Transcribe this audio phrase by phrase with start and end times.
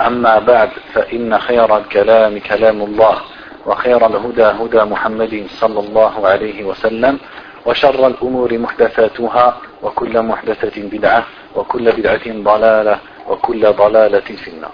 [0.00, 3.20] أما بعد فإن خير الكلام كلام الله
[3.66, 7.18] وخير الهدى هدى محمد صلى الله عليه وسلم
[7.66, 11.24] وشر الأمور محدثاتها وكل محدثة بدعة
[11.56, 14.72] وكل بدعة ضلالة وكل ضلالة في النار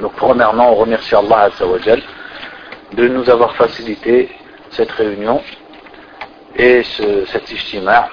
[0.00, 2.02] Donc premièrement, on remercie Allah Azza wa Jal
[2.92, 4.28] de nous avoir facilité
[4.70, 5.40] cette réunion
[6.56, 8.08] et ce, cet ijtima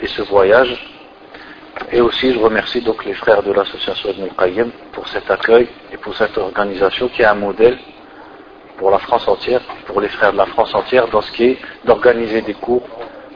[0.00, 0.91] et ce voyage.
[1.90, 5.96] Et aussi, je remercie donc les frères de l'association Ibn al-Qayyim pour cet accueil et
[5.96, 7.78] pour cette organisation qui est un modèle
[8.78, 11.58] pour la France entière, pour les frères de la France entière, dans ce qui est
[11.84, 12.82] d'organiser des cours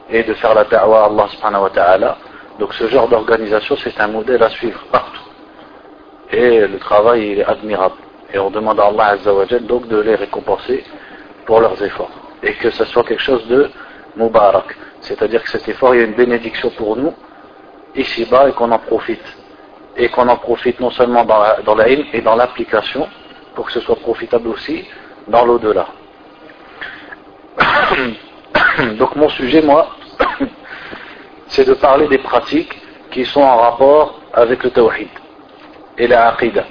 [0.09, 2.17] et de faire la da'wah à Allah.
[2.59, 5.21] Donc ce genre d'organisation, c'est un modèle à suivre partout.
[6.31, 7.95] Et le travail il est admirable.
[8.33, 10.83] Et on demande à Allah Azza wa Jal donc de les récompenser
[11.45, 12.11] pour leurs efforts.
[12.43, 13.69] Et que ce soit quelque chose de
[14.15, 14.75] mubarak.
[15.01, 17.13] C'est-à-dire que cet effort, il y a une bénédiction pour nous,
[17.97, 19.25] ici-bas, et qu'on en profite.
[19.95, 23.07] Et qu'on en profite non seulement dans la, dans et dans l'application,
[23.55, 24.85] pour que ce soit profitable aussi
[25.27, 25.87] dans l'au-delà.
[28.99, 29.87] Donc mon sujet, moi,
[31.47, 32.79] c'est de parler des pratiques
[33.11, 35.07] qui sont en rapport avec le tawhid
[35.97, 36.65] et la aqidah.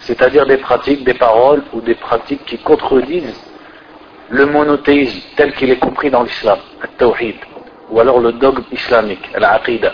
[0.00, 3.40] C'est-à-dire des pratiques, des paroles ou des pratiques qui contredisent
[4.30, 7.36] le monothéisme tel qu'il est compris dans l'islam, le tawhid,
[7.90, 9.92] ou alors le dogme islamique, la aqidah.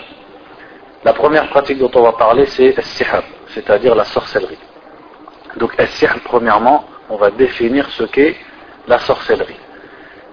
[1.04, 4.58] La première pratique dont on va parler, c'est al-sihr, c'est-à-dire la sorcellerie.
[5.56, 8.36] Donc al-sihr, premièrement, on va définir ce qu'est
[8.86, 9.58] la sorcellerie.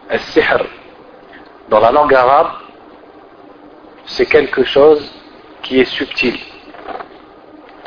[0.09, 0.65] Al-sihr,
[1.69, 2.51] dans la langue arabe,
[4.05, 5.11] c'est quelque chose
[5.61, 6.37] qui est subtil.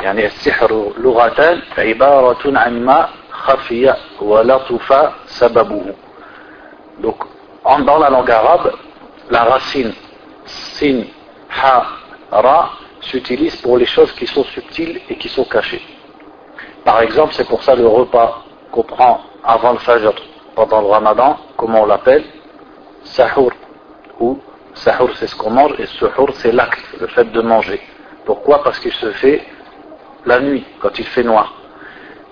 [0.02, 5.94] يعني السحر لغة عبارة عن ما خفي ولطف سببه.
[7.00, 7.16] Donc,
[7.64, 8.72] dans la langue arabe,
[9.30, 9.92] la racine
[10.44, 11.04] sin,
[11.50, 11.86] ha,
[12.31, 12.71] ra
[13.01, 15.81] s'utilise pour les choses qui sont subtiles et qui sont cachées.
[16.83, 20.13] Par exemple, c'est pour ça le repas qu'on prend avant le fajr
[20.55, 22.23] pendant le ramadan, comment on l'appelle?
[23.03, 23.51] Sahur.
[24.19, 24.39] Ou
[24.73, 27.79] sahur c'est ce qu'on mange et suhur c'est l'acte, le fait de manger.
[28.25, 28.63] Pourquoi?
[28.63, 29.43] Parce qu'il se fait
[30.25, 31.53] la nuit, quand il fait noir.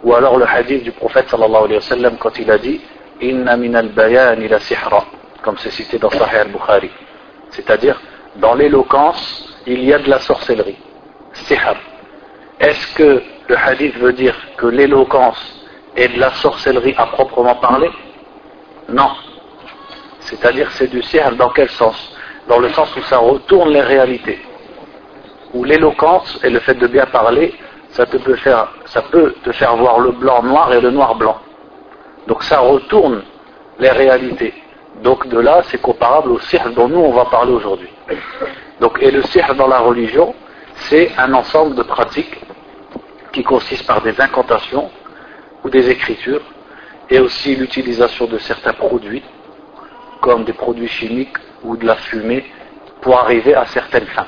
[0.03, 2.81] Ou alors le hadith du prophète sallallahu alayhi wa sallam quand il a dit
[3.22, 5.06] Inna min al-bayan ila sihra,
[5.41, 6.91] comme c'est cité dans Sahih al-Bukhari.
[7.51, 8.01] C'est-à-dire,
[8.35, 10.78] dans l'éloquence, il y a de la sorcellerie.
[11.34, 11.76] Sihr.
[12.59, 15.42] Est-ce que le hadith veut dire que l'éloquence
[15.96, 17.90] est de la sorcellerie à proprement parler?
[18.90, 19.12] Non.
[20.20, 22.16] C'est-à-dire, c'est du sihr dans quel sens?
[22.48, 24.40] Dans le sens où ça retourne les réalités.
[25.54, 27.54] Où l'éloquence et le fait de bien parler,
[27.90, 28.20] ça peut
[29.44, 31.38] te faire voir le blanc noir et le noir blanc.
[32.28, 33.24] Donc ça retourne
[33.80, 34.54] les réalités.
[35.02, 37.90] Donc de là, c'est comparable au sihr dont nous on va parler aujourd'hui.
[38.80, 40.36] Donc, et le sihr dans la religion,
[40.75, 42.38] c'est un ensemble de pratiques
[43.31, 44.90] qui consistent par des incantations
[45.63, 46.41] ou des écritures,
[47.09, 49.24] et aussi l'utilisation de certains produits,
[50.22, 52.46] comme des produits chimiques ou de la fumée,
[53.02, 54.28] pour arriver à certaines fins.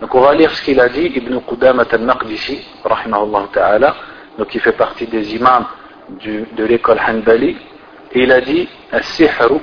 [0.00, 2.66] Donc on va lire ce qu'il a dit, Ibn Qudamah al-Maqdisi,
[3.52, 3.96] ta'ala,
[4.38, 5.66] donc qui fait partie des imams
[6.08, 7.56] de l'école Hanbali,
[8.12, 9.60] et il a dit «As-sihru»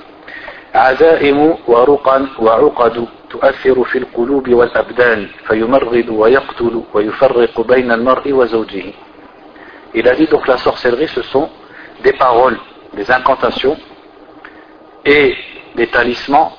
[0.77, 8.85] عزائم ورقا وعقد تؤثر في القلوب والأبدان فيمرض ويقتل ويفرق بين المرء وزوجه
[9.95, 11.51] Il a dit donc la sorcellerie ce sont
[12.03, 12.59] des paroles,
[12.95, 13.77] des incantations
[15.05, 15.37] et
[15.75, 16.53] des talismans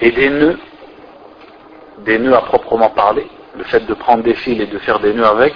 [0.00, 0.58] et des nœuds,
[1.98, 3.26] des nœuds à proprement parler,
[3.56, 5.54] le fait de prendre des fils et de faire des nœuds avec,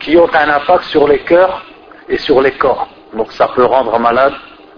[0.00, 1.64] qui ont un impact sur les cœurs
[2.08, 2.88] et sur les corps.
[3.14, 4.34] Donc ça peut rendre malade,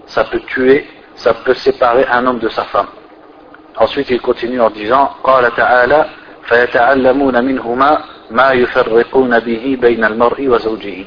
[0.07, 2.87] ça peut tuer, ça peut séparer un homme de sa femme.
[3.77, 6.05] Ensuite il continue en disant قال تعالى
[6.43, 7.99] فيتعلمون منهما
[8.31, 11.05] ما يفرقون به بين المرء وزوجه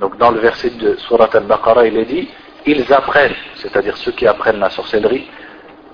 [0.00, 2.26] Donc dans le verset de Surat al-Baqarah, il est dit,
[2.64, 5.28] ils apprennent, c'est-à-dire ceux qui apprennent la sorcellerie,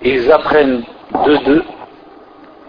[0.00, 0.84] ils apprennent
[1.26, 1.64] de deux,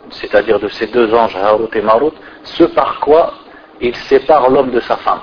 [0.10, 2.14] c'est-à-dire de ces deux anges, Harut et Marut,
[2.44, 3.34] ce par quoi
[3.80, 5.22] ils séparent l'homme de sa femme.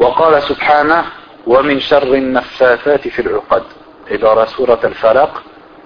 [0.00, 1.04] وقال سبحانه
[1.46, 3.62] ومن شر النفاثات في العقد
[4.10, 5.30] et dans la sourate al-Falaq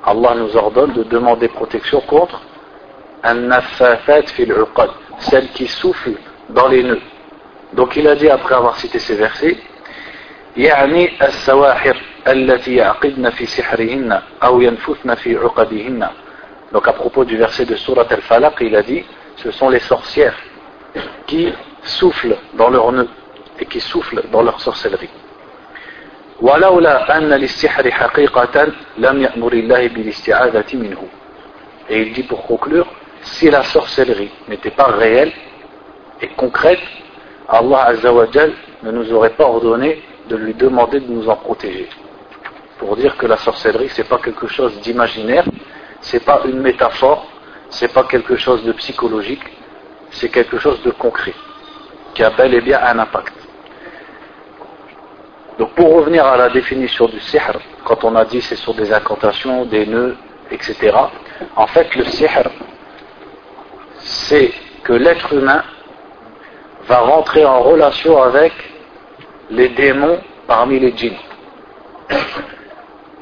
[0.05, 2.41] Allah nous ordonne de demander protection contre
[3.23, 6.13] un nafafat fil uqad celle qui souffle
[6.51, 7.01] dans les nœuds
[7.73, 9.57] donc il a dit après avoir cité ces versets
[10.57, 11.97] يعني السواحر
[12.29, 16.09] التي يعقدن في سحرهن أو ينفثن في عقدهن
[16.73, 19.05] donc à propos du verset de Surat al-Falaq il a dit
[19.37, 20.37] ce sont les sorcières
[21.27, 23.09] qui soufflent dans leurs nœuds
[23.61, 25.11] et qui soufflent dans leur sorcellerie
[26.41, 28.67] ولولا أن للسحر حقيقة
[28.99, 31.03] لم يأمر الله بالاستعاذة منه
[31.89, 32.87] et il dit pour conclure
[33.23, 35.33] si la sorcellerie n'était pas réelle
[36.21, 36.81] et concrète
[37.49, 41.89] Allah Azzawajal ne nous aurait pas ordonné de lui demander de nous en protéger
[42.79, 45.45] pour dire que la sorcellerie c'est pas quelque chose d'imaginaire
[46.01, 47.27] c'est pas une métaphore
[47.71, 49.45] c'est pas quelque chose de psychologique
[50.11, 51.35] c'est quelque chose de concret
[52.15, 53.33] qui a bel et bien un impact
[55.58, 58.92] donc pour revenir à la définition du sihr, quand on a dit c'est sur des
[58.94, 60.16] incantations, des nœuds,
[60.50, 60.92] etc.
[61.56, 62.50] En fait, le sihr,
[64.00, 64.52] c'est
[64.84, 65.64] que l'être humain
[66.88, 68.54] va rentrer en relation avec
[69.50, 71.18] les démons parmi les djinns.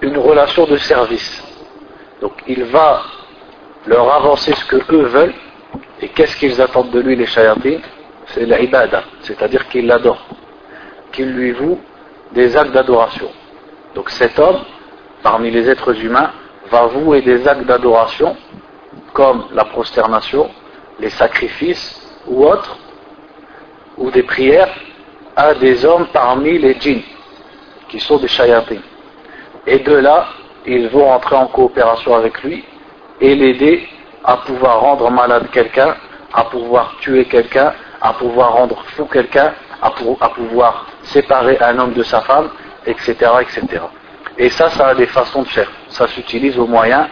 [0.02, 1.44] Une relation de service.
[2.22, 3.02] Donc il va
[3.86, 5.34] leur avancer ce que eux veulent.
[6.02, 7.82] Et qu'est-ce qu'ils attendent de lui, les shayatines
[8.28, 10.26] C'est l'ibada, c'est-à-dire qu'ils l'adorent,
[11.12, 11.82] qu'ils lui vouent
[12.32, 13.30] des actes d'adoration.
[13.96, 14.60] Donc cet homme,
[15.24, 16.32] parmi les êtres humains,
[16.70, 18.36] va vouer des actes d'adoration
[19.14, 20.50] comme la prosternation,
[21.00, 22.78] les sacrifices ou autres,
[23.98, 24.74] ou des prières
[25.36, 27.02] à des hommes parmi les djinns,
[27.88, 28.82] qui sont des shayatin.
[29.66, 30.28] Et de là,
[30.66, 32.64] ils vont entrer en coopération avec lui
[33.22, 33.88] et l'aider
[34.24, 35.96] à pouvoir rendre malade quelqu'un,
[36.34, 42.04] à pouvoir tuer quelqu'un, à pouvoir rendre fou quelqu'un, à, pouvoir séparer un homme de
[42.04, 42.50] sa femme,
[42.86, 43.84] etc., etc.
[44.38, 45.70] Et ça, ça a des façons de faire.
[45.90, 47.10] Ça s'utilise au moyen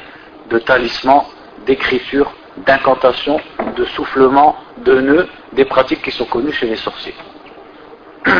[0.49, 1.25] de talismans,
[1.65, 2.31] d'écriture,
[2.65, 3.39] d'incantations,
[3.75, 7.15] de soufflement, de nœuds, des pratiques qui sont connues chez les sorciers.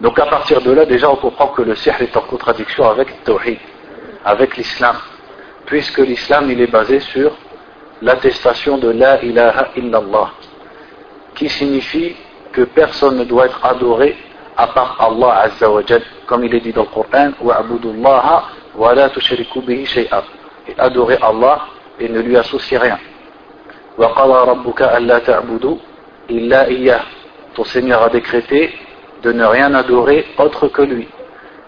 [0.00, 3.24] Donc à partir de là, déjà on comprend que le sihr est en contradiction avec
[3.24, 3.58] tawhid,
[4.24, 4.96] avec l'islam,
[5.66, 7.36] puisque l'islam il est basé sur
[8.00, 10.30] l'attestation de la ilaha illallah,
[11.34, 12.14] qui signifie
[12.58, 14.16] que personne ne doit être adoré
[14.56, 15.82] à part Allah Azza wa
[16.26, 17.30] comme il est dit dans le Coran,
[18.74, 20.24] wa la tushriku bihi shay'a.
[20.66, 21.60] Et adorer Allah
[22.00, 22.98] et ne lui associer rien.
[23.96, 25.76] Wa qala rabbuka alla ta'budu
[26.28, 27.02] illa iyyah.
[27.54, 28.74] Ton Seigneur a décrété
[29.22, 31.06] de ne rien adorer autre que lui.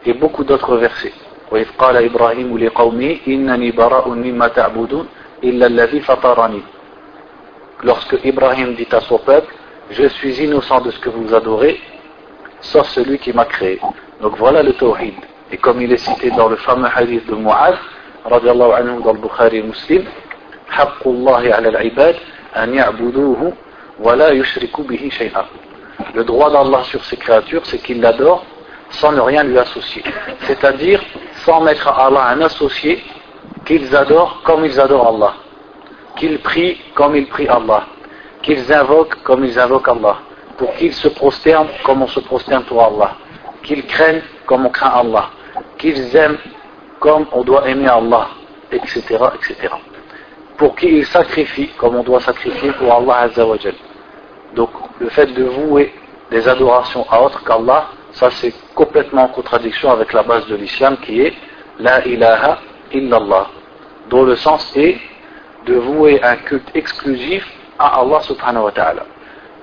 [0.05, 1.15] Et beaucoup d'autres versets.
[1.51, 5.07] وإذ قال إبراهيم لقومه إنني براء مما تعبدون
[5.45, 6.63] إلا الذي فطرني.
[7.83, 9.53] Lorsque Ibrahim dit à son peuple,
[9.92, 11.80] je suis innocent de ce que vous adorez,
[12.62, 13.80] sauf celui qui m'a créé.
[14.22, 15.14] Donc voilà le tawhid.
[15.52, 17.78] Et comme il est cité dans le fameux hadith de Mu'adh,
[18.26, 20.04] radiallahu anhu dans le Bukhari et Muslim,
[20.70, 22.16] حق الله على العباد
[22.58, 23.54] أن يعبدوه
[24.00, 25.46] ولا يشركوا به شيئا.
[26.14, 28.44] Le droit d'Allah sur ses créatures, c'est qu'il l'adore
[28.90, 30.04] sans ne rien lui associer.
[30.42, 31.02] C'est-à-dire
[31.46, 33.04] sans mettre à Allah un associé
[33.66, 35.34] qu'ils adorent comme ils adorent Allah.
[36.18, 37.86] Qu'ils prient comme ils prient Allah
[38.43, 40.19] qu'ils invoquent comme ils invoquent Allah,
[40.57, 43.17] pour qu'ils se prosternent comme on se prosterne pour Allah,
[43.63, 45.31] qu'ils craignent comme on craint Allah,
[45.79, 46.39] qu'ils aiment
[46.99, 48.29] comme on doit aimer Allah,
[48.71, 49.03] etc.,
[49.35, 49.69] etc.
[50.57, 53.75] Pour qu'ils sacrifient comme on doit sacrifier pour Allah Azzawajal.
[54.55, 55.95] Donc, le fait de vouer
[56.31, 60.97] des adorations à autre qu'Allah, ça c'est complètement en contradiction avec la base de l'islam
[60.99, 61.35] qui est
[61.79, 62.59] La ilaha
[62.93, 63.47] illallah,
[64.11, 64.99] dont le sens est
[65.67, 67.47] de vouer un culte exclusif
[67.81, 69.05] à Allah subhanahu wa ta'ala.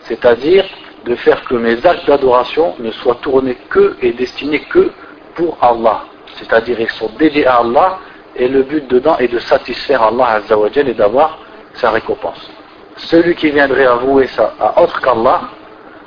[0.01, 0.65] C'est-à-dire
[1.05, 4.91] de faire que mes actes d'adoration ne soient tournés que et destinés que
[5.35, 6.01] pour Allah.
[6.35, 7.99] C'est-à-dire ils sont dédiés à Allah
[8.35, 11.39] et le but dedans est de satisfaire Allah Azzawajal et d'avoir
[11.73, 12.49] sa récompense.
[12.97, 15.41] Celui qui viendrait avouer ça à autre qu'Allah,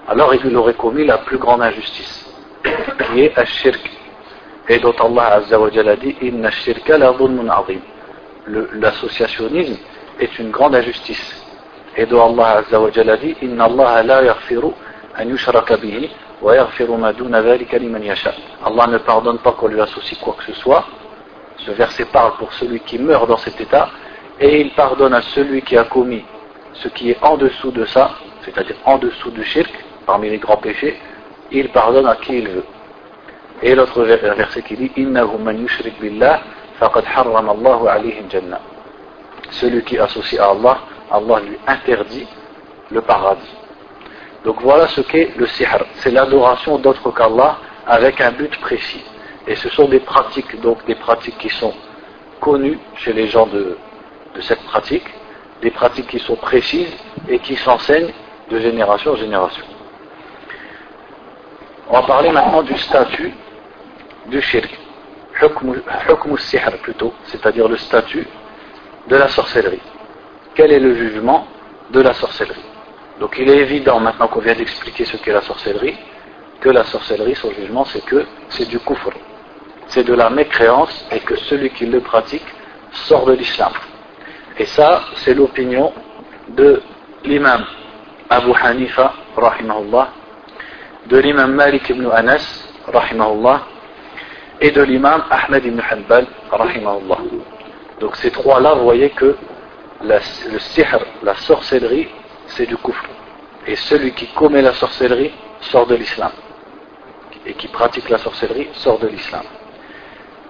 [0.09, 2.26] alors il aurait commis la plus grande injustice,
[2.64, 3.90] qui est Ash-Shirk.
[4.69, 6.17] Et dont Allah a dit
[6.93, 7.12] la
[8.73, 9.76] L'associationnisme
[10.19, 11.45] est une grande injustice.
[11.97, 14.73] Azza wa Jalla dit Inna Allah la yaghfiru
[15.16, 18.32] an yushraka bihi wa yaghfiru ma duna dhalika liman yasha.
[18.64, 20.85] Allah ne pardonne pas qu'on lui associe quoi que ce soit.
[21.59, 23.90] Ce verset parle pour celui qui meurt dans cet état
[24.38, 26.25] et il pardonne à celui qui a commis
[26.75, 28.12] ce qui est en dessous de ça,
[28.44, 29.73] c'est-à-dire en dessous du shirk,
[30.06, 30.99] parmi les grands péchés,
[31.50, 32.64] il pardonne à qui il veut.
[33.62, 36.40] Et l'autre verset qui dit Innahu man yushrik billah
[36.78, 38.61] faqad harram Allahu alayhi jannah.
[39.50, 40.78] Celui qui associe à Allah,
[41.11, 42.26] Allah lui interdit
[42.90, 43.55] le paradis.
[44.45, 45.85] Donc voilà ce qu'est le sihr.
[45.97, 49.05] C'est l'adoration d'autres qu'Allah avec un but précis.
[49.47, 51.75] Et ce sont des pratiques, donc des pratiques qui sont
[52.40, 53.76] connues chez les gens de,
[54.35, 55.07] de cette pratique,
[55.62, 56.95] des pratiques qui sont précises
[57.29, 58.12] et qui s'enseignent
[58.50, 59.64] de génération en génération.
[61.88, 63.33] On va parler maintenant du statut
[64.26, 64.79] du shirk,
[66.83, 68.26] plutôt, c'est-à-dire le statut
[69.09, 69.81] de la sorcellerie.
[70.61, 71.47] Quel est le jugement
[71.90, 72.67] de la sorcellerie
[73.19, 75.97] Donc il est évident maintenant qu'on vient d'expliquer ce qu'est la sorcellerie,
[76.61, 79.09] que la sorcellerie, son jugement, c'est que c'est du kufr,
[79.87, 82.45] c'est de la mécréance et que celui qui le pratique
[82.93, 83.73] sort de l'islam.
[84.59, 85.95] Et ça, c'est l'opinion
[86.50, 86.83] de
[87.25, 87.64] l'imam
[88.29, 90.09] Abu Hanifa, rahimahullah,
[91.07, 93.62] de l'imam Malik ibn Anas, rahimahullah,
[94.61, 97.19] et de l'imam Ahmed ibn Hanbal, rahimahullah.
[97.99, 99.35] Donc ces trois-là, vous voyez que
[100.02, 102.09] le sihr, la sorcellerie,
[102.47, 103.04] c'est du kufr.
[103.66, 106.33] Et celui qui commet la sorcellerie sort de l'islam.
[107.47, 109.42] Et qui pratique la sorcellerie sort de l'islam.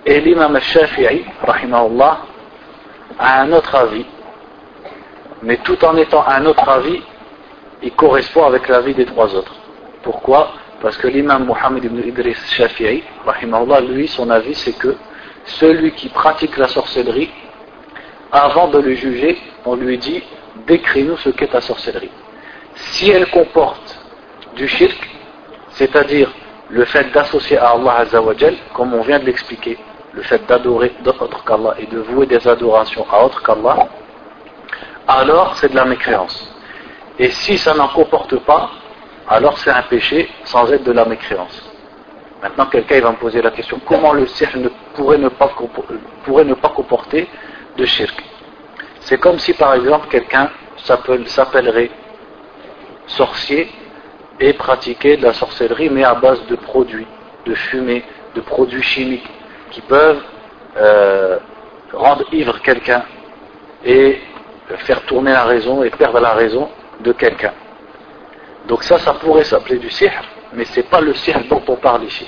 [0.06, 2.20] Et l'imam al-Shafi'i, rahimahullah,
[3.18, 4.06] a un autre avis.
[5.42, 7.02] Mais tout en étant un autre avis,
[7.82, 9.54] il correspond avec l'avis des trois autres.
[10.02, 10.52] Pourquoi?
[10.80, 14.96] Parce que l'imam Mohammed ibn Idris Shafi'i, rahimahullah, lui, son avis, c'est que
[15.44, 17.30] celui qui pratique la sorcellerie,
[18.32, 20.22] avant de le juger, on lui dit
[20.66, 22.10] décris-nous ce qu'est ta sorcellerie.
[22.74, 23.98] Si elle comporte
[24.56, 25.08] du shirk,
[25.70, 26.30] c'est-à-dire
[26.68, 29.78] le fait d'associer à Allah Azzawajal, comme on vient de l'expliquer,
[30.12, 33.88] le fait d'adorer d'autres qu'Allah et de vouer des adorations à autre qu'Allah,
[35.06, 36.54] alors c'est de la mécréance.
[37.18, 38.70] Et si ça n'en comporte pas,
[39.28, 41.70] alors c'est un péché sans être de la mécréance.
[42.42, 46.54] Maintenant, quelqu'un va me poser la question comment le sihr ne pourrait, ne pourrait ne
[46.54, 47.28] pas comporter
[47.76, 48.22] de shirk
[49.00, 51.90] C'est comme si par exemple quelqu'un s'appellerait
[53.06, 53.70] sorcier
[54.38, 57.06] et pratiquer de la sorcellerie, mais à base de produits,
[57.44, 59.28] de fumée, de produits chimiques
[59.70, 60.22] qui peuvent
[60.76, 61.38] euh,
[61.92, 63.02] rendre ivre quelqu'un
[63.84, 64.20] et
[64.78, 66.68] faire tourner la raison et perdre la raison
[67.00, 67.52] de quelqu'un.
[68.68, 70.12] Donc ça, ça pourrait s'appeler du sihr,
[70.52, 72.26] mais ce n'est pas le sihr dont on parle ici.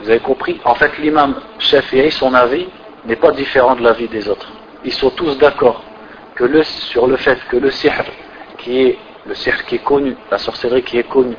[0.00, 0.60] Vous avez compris?
[0.64, 2.68] En fait, l'imam Shafi'i, son avis
[3.04, 4.48] n'est pas différent de l'avis des autres.
[4.84, 5.82] Ils sont tous d'accord
[6.34, 8.04] que sur le fait que le sihr,
[8.58, 11.36] qui est le sihr qui est connu, la sorcellerie qui est connue,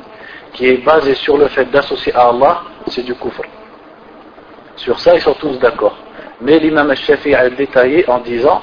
[0.52, 3.42] qui est basée sur le fait d'associer à Allah, c'est du kufr.
[4.76, 5.96] Sur ça, ils sont tous d'accord.
[6.40, 8.62] Mais l'imam Shafi'i a détaillé en disant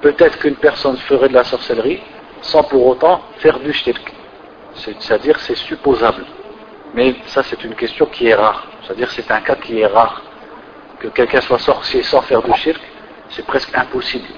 [0.00, 2.00] peut-être qu'une personne ferait de la sorcellerie
[2.40, 4.12] sans pour autant faire du shirk.
[4.74, 6.24] C'est-à-dire c'est supposable.
[6.94, 8.66] Mais ça c'est une question qui est rare.
[8.82, 10.22] C'est-à-dire c'est un cas qui est rare.
[11.02, 12.80] Que quelqu'un soit sorcier sans faire du shirk,
[13.30, 14.28] c'est presque impossible.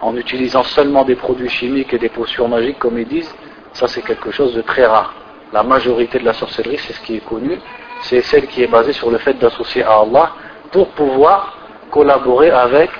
[0.00, 3.34] En utilisant seulement des produits chimiques et des potions magiques comme ils disent,
[3.72, 5.12] ça c'est quelque chose de très rare.
[5.52, 7.58] La majorité de la sorcellerie, c'est ce qui est connu,
[8.02, 10.30] c'est celle qui est basée sur le fait d'associer à Allah
[10.70, 11.58] pour pouvoir
[11.90, 12.90] collaborer avec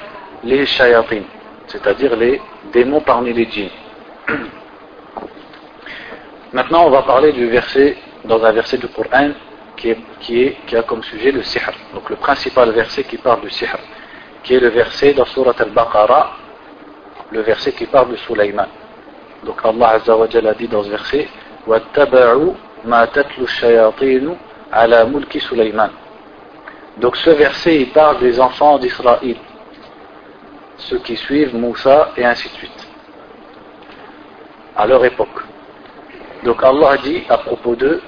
[0.43, 1.23] les shayatin,
[1.69, 3.71] c'est-à-dire les démons parmi les djinns.
[6.53, 9.31] Maintenant, on va parler du verset, dans un verset du Coran
[9.80, 11.72] qui, qui, qui a comme sujet le sihr.
[11.94, 13.78] Donc le principal verset qui parle du sihr,
[14.44, 16.32] qui est le verset dans Surat al-Baqarah,
[17.32, 18.68] le verset qui parle de Sulaiman.
[19.44, 21.28] Donc Allah Azza wa a dit dans ce verset
[21.68, 22.54] وَاتَّبَعُوا
[22.86, 24.38] مَا تَتْلُ الشَّيَاطِينُ
[24.72, 25.92] عَلَى مُلْكِ سُلَيْمَانَ
[26.98, 29.38] Donc ce verset il parle des enfants d'Israël
[30.78, 32.88] ceux qui suivent Moussa et ainsi de suite
[34.76, 35.42] à leur époque
[36.44, 38.02] donc Allah dit à propos d'eux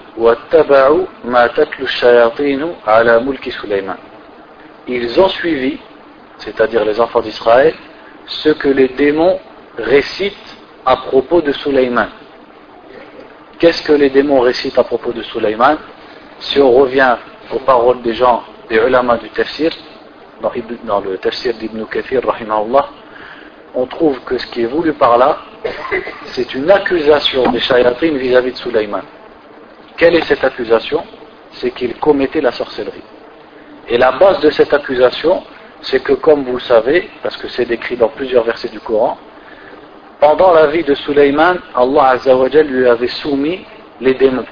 [4.88, 5.78] ils ont suivi
[6.38, 7.74] c'est-à-dire les enfants d'Israël
[8.26, 9.38] ce que les démons
[9.78, 12.08] récitent à propos de Sulaiman
[13.58, 15.76] qu'est-ce que les démons récitent à propos de Sulaiman
[16.38, 17.16] si on revient
[17.52, 19.70] aux paroles des gens des ulama du tafsir
[20.84, 22.20] dans, le tafsir d'Ibn Kathir,
[23.74, 25.38] on trouve que ce qui est voulu par là,
[26.26, 29.02] c'est une accusation des shayatin vis-à-vis de Sulaiman.
[30.02, 31.04] Quelle est cette accusation?
[31.52, 33.04] C'est qu'il commettait la sorcellerie.
[33.88, 35.44] Et la base de cette accusation,
[35.80, 39.16] c'est que comme vous le savez, parce que c'est décrit dans plusieurs versets du Coran,
[40.18, 43.64] pendant la vie de Sulaiman, Allah Azzawajal lui avait soumis
[44.00, 44.44] les démons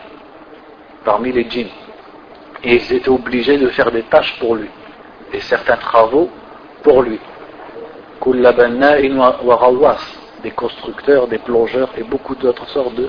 [1.05, 1.75] parmi les djinns.
[2.63, 4.71] Et ils étaient obligés de faire des tâches pour lui
[5.33, 6.31] et certains travaux
[6.85, 7.19] pour lui.
[10.45, 13.09] Des constructeurs, des plongeurs et beaucoup d'autres sortes de,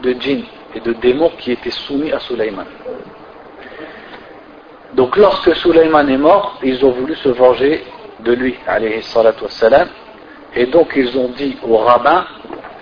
[0.00, 0.44] de djinns
[0.74, 2.66] et de démons qui étaient soumis à Sulaiman.
[4.94, 7.84] Donc lorsque Sulaiman est mort, ils ont voulu se venger
[8.20, 9.88] de lui, wassalam,
[10.54, 12.26] et donc ils ont dit aux rabbins,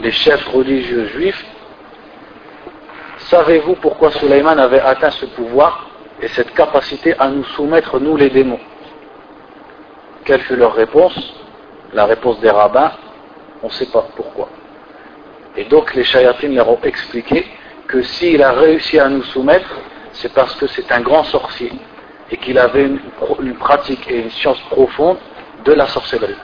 [0.01, 1.45] les chefs religieux juifs,
[3.19, 5.89] savez-vous pourquoi Sulaiman avait atteint ce pouvoir
[6.23, 8.61] et cette capacité à nous soumettre, nous les démons?
[10.25, 11.17] Quelle fut leur réponse?
[11.93, 12.93] La réponse des rabbins,
[13.63, 14.49] on ne sait pas pourquoi.
[15.57, 17.47] Et donc les shayatines leur ont expliqué
[17.87, 19.71] que s'il a réussi à nous soumettre,
[20.13, 21.73] c'est parce que c'est un grand sorcier
[22.31, 25.19] et qu'il avait une, pratique et une science profonde
[25.65, 26.35] de la sorcellerie.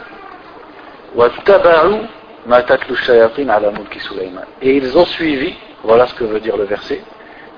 [4.62, 7.02] Et ils ont suivi, voilà ce que veut dire le verset,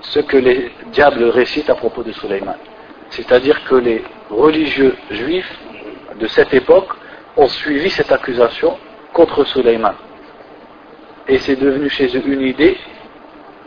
[0.00, 2.56] ce que les diables récitent à propos de Suleiman.
[3.10, 5.58] C'est-à-dire que les religieux juifs
[6.18, 6.90] de cette époque
[7.36, 8.78] ont suivi cette accusation
[9.12, 9.94] contre Suleiman.
[11.28, 12.76] Et c'est devenu chez eux une idée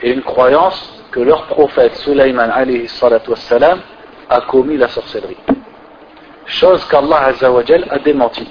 [0.02, 2.52] et une croyance que leur prophète Suleiman
[4.30, 5.38] a commis la sorcellerie.
[6.46, 7.32] Chose qu'Allah
[7.90, 8.48] a démenti.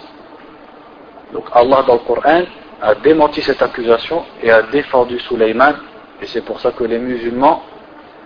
[1.32, 2.42] Donc Allah dans le Coran
[2.80, 5.74] a démenti cette accusation et a défendu Suleiman
[6.20, 7.62] et c'est pour ça que les musulmans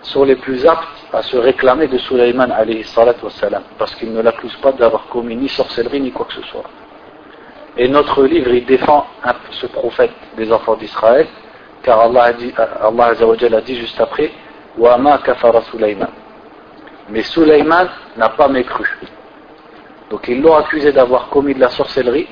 [0.02, 2.52] sont les plus aptes à se réclamer de Suleiman
[3.78, 6.64] parce qu'ils ne l'accusent pas d'avoir commis ni sorcellerie ni quoi que ce soit.
[7.76, 9.06] Et notre livre, il défend
[9.52, 11.26] ce prophète des enfants d'Israël,
[11.82, 14.30] car Allah a dit, Allah dit juste après,
[14.76, 16.08] Wama kafara Sulaiman.
[17.08, 18.86] Mais Sulaiman n'a pas mécru.
[20.10, 22.28] Donc ils l'ont accusé d'avoir commis de la sorcellerie,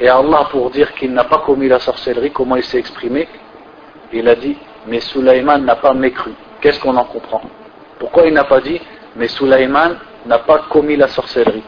[0.00, 3.28] et Allah, pour dire qu'il n'a pas commis la sorcellerie, comment il s'est exprimé
[4.12, 4.56] Il a dit,
[4.86, 6.32] mais Sulaiman n'a pas mécru.
[6.60, 7.42] Qu'est-ce qu'on en comprend?
[7.98, 8.80] Pourquoi il n'a pas dit,
[9.16, 11.64] mais Sulaiman n'a pas commis la sorcellerie?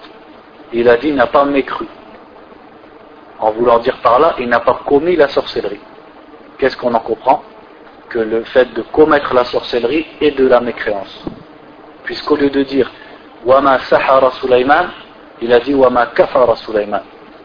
[0.73, 1.87] Il a dit, n'a pas mécru
[3.41, 5.81] en voulant dire par là, il n'a pas commis la sorcellerie.
[6.61, 7.43] Qu'est-ce qu'on en comprend
[8.11, 11.25] Que le fait de commettre la sorcellerie est de la mécréance.
[12.05, 12.93] Puisqu'au lieu de dire
[13.47, 14.91] Wama sahara Sulaiman,
[15.41, 17.01] il a dit Wama kafara Sulaiman.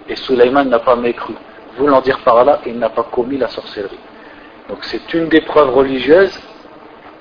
[0.09, 1.33] Et Sulaiman n'a pas mécru.
[1.77, 3.97] Voulant dire par là, il n'a pas commis la sorcellerie.
[4.67, 6.37] Donc c'est une des preuves religieuses.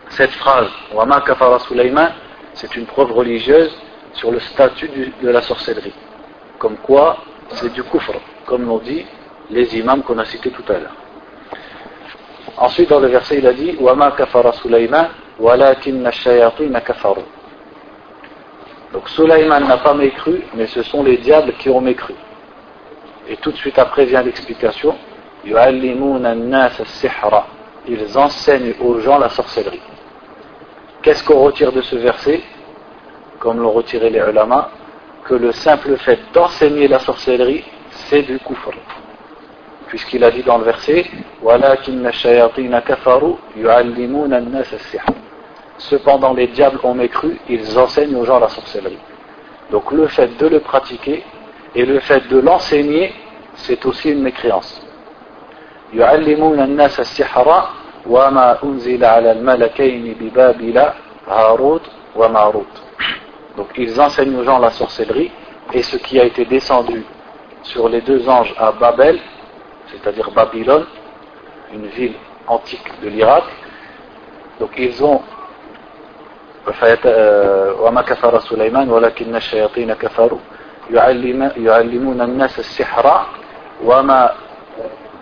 [0.09, 2.11] Cette phrase, Wama kafara Sulaiman,
[2.55, 3.73] c'est une preuve religieuse
[4.15, 4.91] sur le statut
[5.23, 5.95] de la sorcellerie.
[6.59, 7.19] Comme quoi,
[7.51, 8.15] c'est du kufr
[8.47, 9.07] comme l'ont dit
[9.51, 11.04] les imams qu'on a cités tout à l'heure.
[12.57, 17.23] Ensuite, dans le verset, il a dit Wama kafara Sulaiman, walakin shayatin kafaru.
[18.93, 22.15] Donc Sulaiman n'a pas mécru, mais ce sont les diables qui ont mécru.
[23.29, 24.95] Et tout de suite après vient l'explication
[25.45, 25.57] Ils
[28.19, 29.83] enseignent aux gens la sorcellerie.
[31.03, 32.41] Qu'est-ce qu'on retire de ce verset?
[33.41, 34.71] Comme l'ont retiré les ulama,
[35.25, 38.71] que le simple fait d'enseigner la sorcellerie c'est du kufr.
[39.89, 41.07] Puisqu'il a dit dans le verset
[45.79, 48.99] Cependant les diables ont mécru, ils enseignent aux gens la sorcellerie.
[49.71, 51.25] Donc le fait de le pratiquer
[51.75, 53.13] et le fait de l'enseigner,
[53.55, 54.81] c'est aussi une mécréance.
[63.57, 65.31] Donc ils enseignent aux gens la sorcellerie
[65.73, 67.05] et ce qui a été descendu
[67.63, 69.19] sur les deux anges à Babel,
[69.94, 70.86] c'est-à-dire Babylone,
[71.74, 72.16] une ville
[72.48, 73.44] antique de l'Irak.
[74.60, 75.22] Donc ils ont
[77.80, 80.40] وما كفر سليمان ولكن الشياطين كفروا
[81.58, 83.26] يعلمون الناس السحر
[83.84, 84.32] وما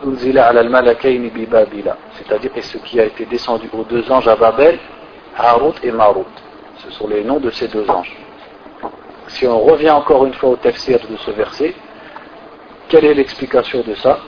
[0.05, 4.77] أنزل على الملكين ببابل c'est-à-dire ce qui a été descendu aux deux anges à Babel
[5.37, 6.25] Harut et Marut
[6.77, 8.15] ce sont les noms de ces deux anges
[9.27, 11.73] si on revient encore une fois au tafsir de ce verset
[12.89, 14.19] quelle est l'explication de ça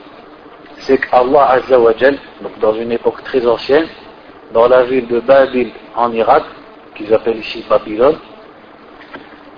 [0.78, 3.86] C'est qu'Allah Azzawajal, donc dans une époque très ancienne,
[4.52, 6.44] dans la ville de Babil en Irak,
[6.94, 8.18] qu'ils appellent ici Babylone,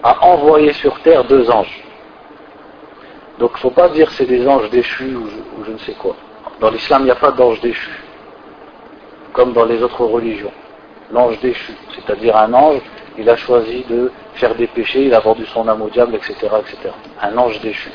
[0.03, 1.83] a envoyé sur terre deux anges.
[3.39, 5.29] Donc il ne faut pas dire c'est des anges déchus ou
[5.67, 6.17] je, ne sais quoi.
[6.61, 7.91] Dans l'islam, il n'y a pas d'ange déchu,
[9.33, 10.53] comme dans les autres religions.
[11.13, 12.81] L'ange déchu, c'est-à-dire un ange,
[13.19, 16.35] il a choisi de faire des péchés, il a vendu son âme au diable, etc.
[16.61, 16.95] etc.
[17.21, 17.91] Un ange déchu.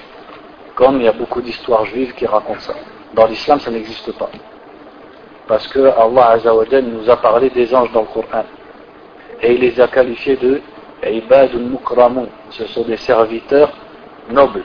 [0.76, 2.74] Comme il y a beaucoup d'histoires juives qui racontent ça.
[3.14, 4.30] Dans l'islam, ça n'existe pas.
[5.48, 6.38] Parce que Allah
[6.82, 8.46] nous a parlé des anges dans le Coran.
[9.42, 10.62] Et il les a qualifiés de
[11.06, 12.28] Ibadul Mukramun.
[12.52, 13.72] Ce sont des serviteurs
[14.30, 14.64] nobles.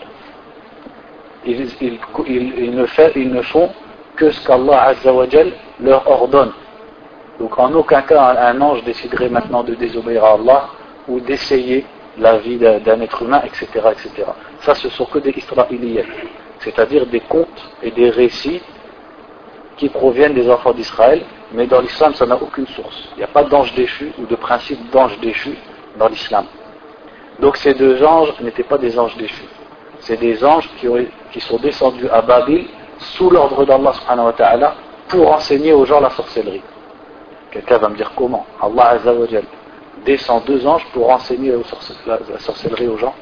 [1.47, 3.71] Ils, ne, font
[4.17, 4.95] que ce qu'Allah
[5.81, 6.53] leur ordonne.
[7.39, 10.69] Donc en aucun cas un ange déciderait maintenant de désobéir à Allah
[11.07, 11.85] ou d'essayer
[12.19, 14.25] la vie d'un être humain, etc., etc.
[14.61, 16.05] Ça, ce sont que des Israéliens,
[16.61, 18.63] c'est-à-dire des contes et des récits
[19.77, 23.09] qui proviennent des enfants d'Israël, mais dans l'islam, ça n'a aucune source.
[23.13, 25.57] Il n'y a pas d'ange déchu ou de principe d'ange déchu
[25.99, 26.47] dans l'islam.
[27.41, 29.49] Donc ces deux anges n'étaient pas des anges déchus.
[30.01, 30.69] C'est des anges
[31.33, 32.67] qui, sont descendus à Babil
[32.99, 34.75] sous l'ordre d'Allah
[35.09, 36.63] pour enseigner aux gens la sorcellerie.
[37.51, 38.47] Quelqu'un va me dire comment?
[38.61, 38.99] Allah
[40.05, 41.53] descend deux anges pour enseigner
[42.07, 43.15] la sorcellerie aux gens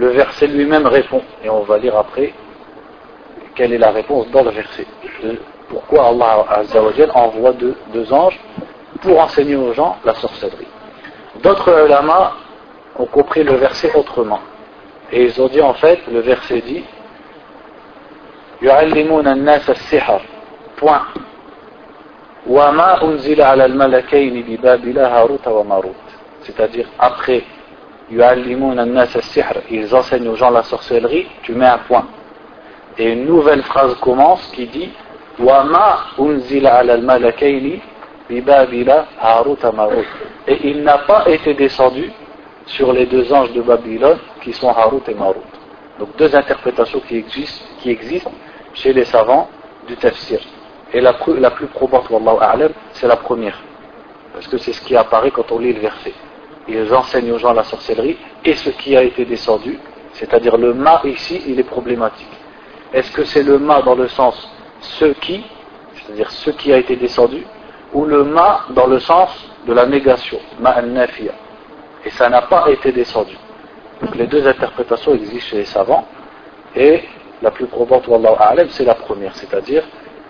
[0.00, 1.22] le verset lui-même répond.
[1.44, 2.32] Et on va lire après
[3.54, 4.86] quelle est la réponse dans le verset.
[5.68, 7.76] Pourquoi Allah Azzawajal envoie deux,
[8.10, 8.40] anges
[9.02, 10.66] pour enseigner aux gens la sorcellerie.
[11.42, 12.32] D'autres lamas
[12.98, 14.40] ont compris le verset autrement.
[15.12, 16.84] Et ils ont dit en fait, le verset dit
[26.42, 27.44] C'est-à-dire après
[28.10, 32.06] ils enseignent aux gens la sorcellerie, tu mets un point.
[32.98, 34.90] Et une nouvelle phrase commence qui dit
[40.46, 42.12] Et il n'a pas été descendu
[42.66, 45.36] sur les deux anges de Babylone qui sont Harut et Marut.
[45.98, 48.32] Donc deux interprétations qui existent,
[48.74, 49.48] chez les savants
[49.86, 50.40] du tafsir.
[50.92, 52.08] Et la, la plus probante,
[52.92, 53.60] c'est la première.
[54.32, 56.12] Parce que c'est ce qui apparaît quand on lit le verset.
[56.70, 59.78] Ils enseignent aux gens la sorcellerie et ce qui a été descendu,
[60.12, 62.28] c'est-à-dire le ma ici, il est problématique.
[62.92, 64.48] Est-ce que c'est le ma dans le sens
[64.80, 65.44] ce qui,
[65.94, 67.44] c'est-à-dire ce qui a été descendu,
[67.92, 69.30] ou le ma dans le sens
[69.66, 71.32] de la négation, ma al-nafiya
[72.04, 73.36] et ça n'a pas été descendu.
[74.00, 76.06] Donc les deux interprétations existent chez les savants,
[76.74, 77.02] et
[77.42, 78.08] la plus probante,
[78.70, 79.84] c'est la première, c'est-à-dire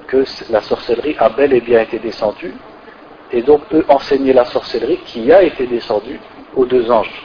[0.07, 2.55] que la sorcellerie a bel et bien été descendue,
[3.32, 6.20] et donc eux enseigner la sorcellerie qui a été descendue
[6.56, 7.24] aux deux anges.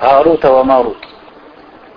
[0.00, 0.96] Harut wa Marut.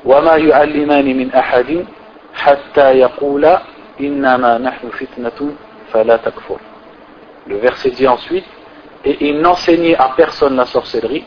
[0.05, 1.85] وما يعلمان من أحد
[2.33, 3.61] حتى يقولا
[3.99, 5.53] إنما نحن فتنة
[5.93, 6.57] فلا تكفر.
[7.47, 8.45] Le verset dit ensuite
[9.03, 11.25] et il n'enseignait à personne la sorcellerie,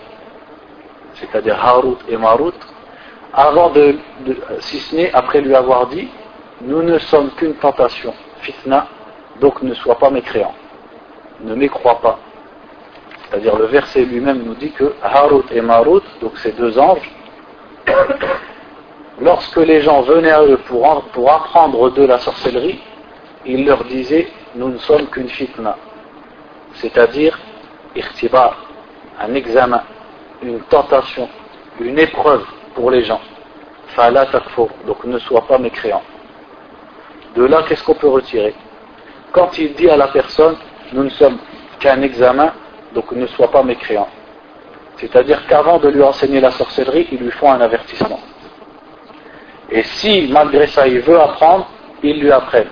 [1.15, 2.53] c'est-à-dire Harut et Marut,
[3.33, 3.97] avant de,
[4.61, 6.09] si ce n'est après lui avoir dit
[6.61, 8.87] Nous ne sommes qu'une tentation, fitna,
[9.41, 10.55] donc ne sois pas mécréant,
[11.42, 12.20] ne mécrois pas.
[13.30, 17.12] C'est-à-dire le verset lui-même nous dit que Harut et Marut, donc ces deux anges,
[19.22, 20.86] lorsque les gens venaient à eux pour,
[21.32, 22.80] apprendre de la sorcellerie,
[23.46, 25.78] ils leur disaient Nous ne sommes qu'une fitna,
[26.74, 27.38] c'est-à-dire
[29.20, 29.84] un examen,
[30.42, 31.28] une tentation,
[31.80, 33.22] une épreuve pour les gens.
[33.90, 34.26] Fala
[34.86, 36.02] donc ne sois pas mécréant.
[37.36, 38.56] De là, qu'est-ce qu'on peut retirer?
[39.32, 40.56] Quand il dit à la personne,
[40.94, 41.38] nous ne sommes
[41.80, 42.54] qu'un examen,
[42.94, 44.08] donc ne sois pas mécréant.
[44.98, 48.20] C'est-à-dire qu'avant de lui enseigner la sorcellerie, ils lui font un avertissement.
[49.72, 51.70] Et si, malgré ça, il veut apprendre,
[52.04, 52.72] ils lui apprennent.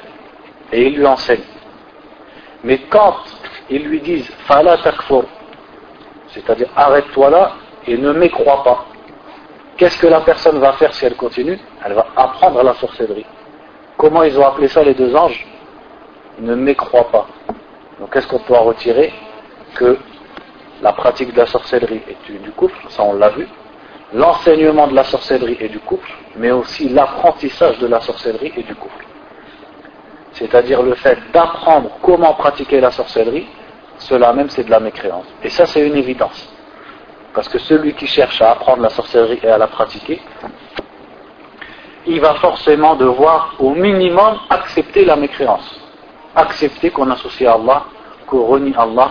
[0.72, 1.46] Et ils lui enseignent.
[2.64, 3.16] Mais quand
[3.70, 5.24] ils lui disent Fala takfur,
[6.30, 7.52] c'est-à-dire arrête-toi là
[7.88, 8.86] et ne m'écrois pas.
[9.78, 11.60] Qu'est-ce que la personne va faire si elle continue?
[11.86, 13.26] Elle va apprendre la sorcellerie.
[13.96, 15.46] Comment ils ont appelé ça les deux anges?
[16.40, 17.28] Ne m'écrois pas.
[18.00, 19.14] Donc qu'est-ce qu'on peut en retirer
[19.76, 19.98] Que
[20.82, 23.48] la pratique de la sorcellerie est du couple, ça on l'a vu.
[24.14, 28.76] L'enseignement de la sorcellerie est du couple, mais aussi l'apprentissage de la sorcellerie est du
[28.76, 29.08] couple
[30.38, 33.48] c'est-à-dire le fait d'apprendre comment pratiquer la sorcellerie,
[33.98, 35.26] cela même c'est de la mécréance.
[35.44, 36.54] Et ça c'est une évidence.
[37.34, 40.22] Parce que celui qui cherche à apprendre la sorcellerie et à la pratiquer,
[42.06, 45.80] il va forcément devoir au minimum accepter la mécréance.
[46.38, 47.86] Accepter qu'on associe Allah,
[48.28, 49.10] qu'on renie Allah,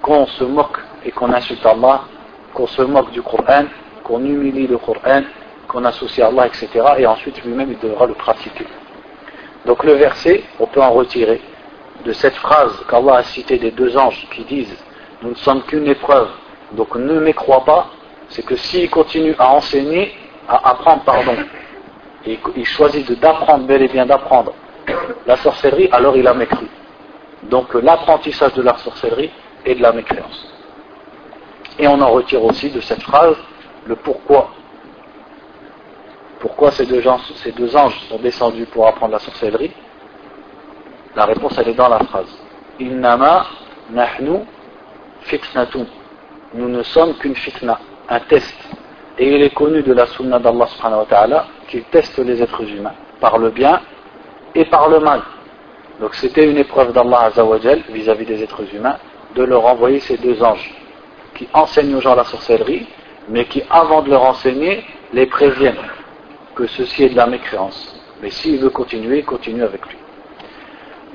[0.00, 2.04] qu'on se moque et qu'on insulte Allah,
[2.54, 3.66] qu'on se moque du Coran,
[4.02, 5.24] qu'on humilie le Coran,
[5.68, 6.68] qu'on associe Allah, etc.
[6.96, 8.66] Et ensuite lui-même il devra le pratiquer.
[9.66, 11.42] Donc le verset, on peut en retirer
[12.02, 14.82] de cette phrase qu'Allah a citée des deux anges qui disent
[15.20, 16.30] Nous ne sommes qu'une épreuve,
[16.72, 17.88] donc ne m'écrois pas,
[18.30, 20.14] c'est que s'il continue à enseigner,
[20.48, 21.36] à apprendre, pardon,
[22.24, 24.54] et il choisit d'apprendre, bel et bien d'apprendre
[25.26, 26.66] la sorcellerie, alors il a mécru.
[27.44, 29.30] Donc l'apprentissage de la sorcellerie
[29.64, 30.52] est de la mécréance.
[31.78, 33.36] Et on en retire aussi de cette phrase
[33.86, 34.50] le pourquoi
[36.44, 37.02] pourquoi ces deux,
[37.36, 39.72] ces deux anges sont descendus pour apprendre la sorcellerie?
[41.16, 42.28] La réponse, elle est dans la phrase.
[42.78, 43.46] Innama
[43.90, 44.40] nahnu
[45.22, 45.86] fitnatun.
[46.52, 47.78] Nous ne sommes qu'une fitna,
[48.10, 48.54] un test.
[49.18, 52.62] Et il est connu de la sunna d'Allah subhanahu wa ta'ala qu'il teste les êtres
[52.62, 53.80] humains par le bien
[54.55, 55.21] et par le mal.
[55.99, 57.31] Donc c'était une épreuve d'Allah
[57.89, 58.97] vis-à-vis des êtres humains
[59.35, 60.73] de leur envoyer ces deux anges
[61.35, 62.87] qui enseignent aux gens la sorcellerie,
[63.29, 65.87] mais qui, avant de leur enseigner, les préviennent
[66.55, 67.95] que ceci est de la mécréance.
[68.21, 69.97] Mais s'il veut continuer, continue avec lui.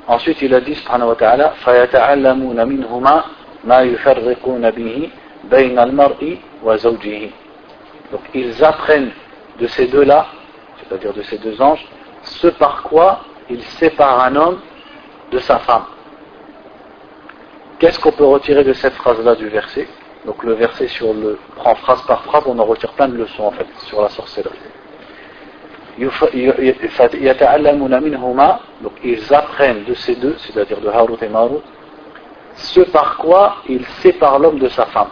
[0.07, 3.25] Ensuite, il a dit, subhanahu wa ta'ala, فَيَتَعَلَّمُونَ مِنْهُمَا
[3.65, 5.11] مَا يُفَرِّقُونَ بِهِ
[5.45, 7.31] بَيْنَ الْمَرْءِ وَزَوْجِهِ
[8.13, 9.11] Donc, ils apprennent
[9.59, 10.27] de ces deux-là,
[10.79, 11.85] c'est-à-dire de ces deux anges,
[12.23, 14.60] ce par quoi ils séparent un homme
[15.32, 15.86] de sa femme.
[17.80, 19.88] Qu'est-ce qu'on peut retirer de cette phrase-là du verset?
[20.26, 23.46] Donc le verset sur le prend phrase par phrase, on en retire plein de leçons
[23.46, 24.58] en fait sur la sorcellerie.
[28.82, 31.62] Donc ils apprennent de ces deux, c'est-à-dire de Harut et Marut,
[32.56, 35.10] ce par quoi ils séparent l'homme de sa femme.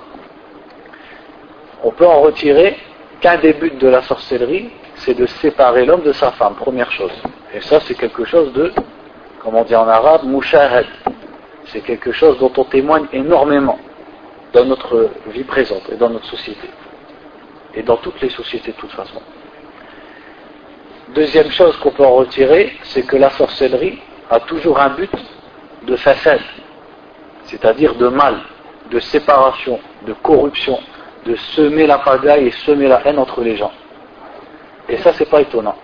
[1.84, 2.78] On peut en retirer
[3.22, 7.12] qu'un des buts de la sorcellerie, c'est de séparer l'homme de sa femme, première chose.
[7.54, 8.72] Et ça, c'est quelque chose de,
[9.40, 10.86] comme on dit en arabe, mushahad.
[11.66, 13.80] C'est quelque chose dont on témoigne énormément
[14.54, 16.70] dans notre vie présente et dans notre société.
[17.74, 19.22] Et dans toutes les sociétés de toute façon.
[21.14, 25.12] Deuxième chose qu'on peut en retirer, c'est que la sorcellerie a toujours un but
[25.84, 26.42] de façade,
[27.46, 28.40] c'est-à-dire de mal,
[28.92, 30.80] de séparation, de corruption,
[31.26, 33.72] de semer la pagaille et semer la haine entre les gens.
[34.90, 35.76] Et ça, c'est pas étonnant.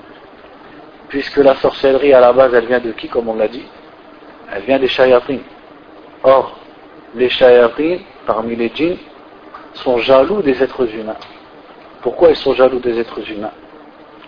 [1.13, 3.67] Puisque la sorcellerie, à la base, elle vient de qui, comme on l'a dit
[4.51, 5.37] Elle vient des shayatin.
[6.23, 6.57] Or,
[7.13, 8.97] les shayatin, parmi les djinns,
[9.75, 11.21] sont jaloux des êtres humains.
[12.01, 13.51] Pourquoi ils sont jaloux des êtres humains?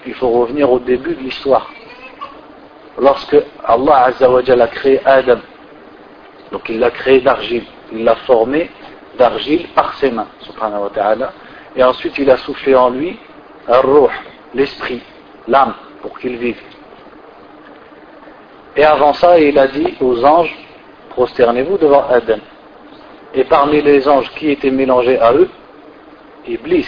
[0.06, 1.72] Il faut revenir au début de l'histoire.
[3.00, 5.40] Lorsque Allah a créé Adam,
[6.52, 8.70] donc il l'a créé d'argile, il l'a formé
[9.18, 11.34] d'argile par ses mains, subhanahu wa ta'ala,
[11.76, 13.18] et ensuite il a soufflé en lui
[13.68, 13.82] un
[14.54, 15.02] l'esprit,
[15.48, 16.62] l'âme, pour qu'il vive.
[18.76, 20.54] Et avant ça, il a dit aux anges,
[21.10, 22.40] prosternez-vous devant Adam.
[23.34, 25.50] Et parmi les anges qui étaient mélangés à eux,
[26.48, 26.88] Iblis.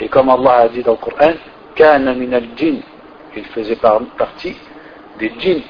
[0.00, 1.32] Et comme Allah a dit dans le Coran,
[1.74, 2.44] Kana min al
[3.36, 4.56] il faisait partie
[5.18, 5.62] des djinns.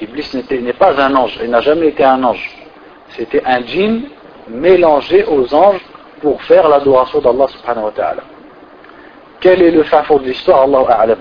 [0.00, 2.56] Iblis n'est pas un ange, il n'a jamais été un ange.
[3.10, 4.04] C'était un djinn
[4.48, 5.84] mélangé aux anges
[6.22, 8.22] pour faire l'adoration d'Allah subhanahu wa ta'ala.
[9.40, 10.62] Quel est le fin fond de l'histoire?
[10.62, 11.18] Allah a'lam.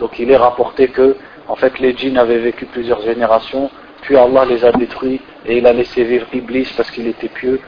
[0.00, 1.16] Donc il est rapporté que
[1.48, 3.70] en fait les djinns avaient vécu plusieurs générations,
[4.02, 7.60] puis Allah les a détruits et il a laissé vivre Iblis parce qu'il était pieux.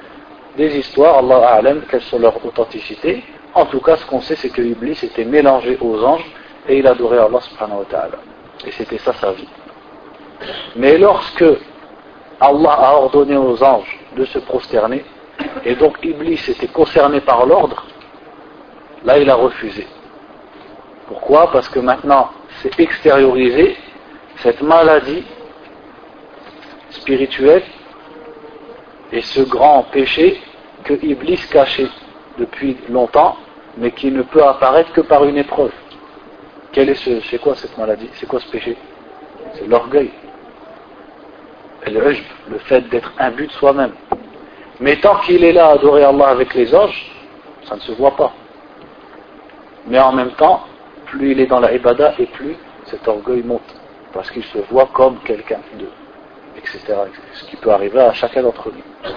[0.56, 3.22] Des histoires, Allah a'lam, quelles sont leur authenticité.
[3.54, 6.24] En tout cas, ce qu'on sait, c'est que Iblis était mélangé aux anges
[6.68, 8.18] et il adorait Allah subhanahu wa ta'ala.
[8.66, 9.48] Et c'était ça sa vie.
[10.76, 11.44] Mais lorsque
[12.40, 15.04] Allah a ordonné aux anges de se prosterner,
[15.64, 17.84] et donc Iblis était concerné par l'ordre,
[19.04, 19.86] là il a refusé.
[21.06, 21.50] Pourquoi?
[21.50, 22.30] Parce que maintenant
[22.62, 23.76] c'est extériorisé
[24.36, 25.24] cette maladie
[26.90, 27.62] spirituelle
[29.12, 30.40] et ce grand péché
[30.84, 31.88] que Iblis cachait
[32.38, 33.36] depuis longtemps,
[33.76, 35.72] mais qui ne peut apparaître que par une épreuve.
[36.72, 38.08] Quel est ce, c'est quoi cette maladie?
[38.14, 38.76] C'est quoi ce péché?
[39.54, 40.10] C'est l'orgueil
[41.86, 43.92] le fait d'être imbu de soi-même.
[44.80, 47.10] Mais tant qu'il est là à adorer Allah avec les anges,
[47.64, 48.32] ça ne se voit pas.
[49.86, 50.64] Mais en même temps,
[51.10, 53.74] plus il est dans la ibada et plus cet orgueil monte.
[54.12, 55.86] Parce qu'il se voit comme quelqu'un de,
[56.56, 56.80] etc.
[57.34, 59.12] Ce qui peut arriver à chacun d'entre nous.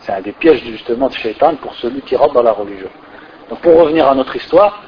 [0.00, 2.88] C'est un des pièges justement de Shaitan pour celui qui rentre dans la religion.
[3.50, 4.82] Donc pour revenir à notre histoire,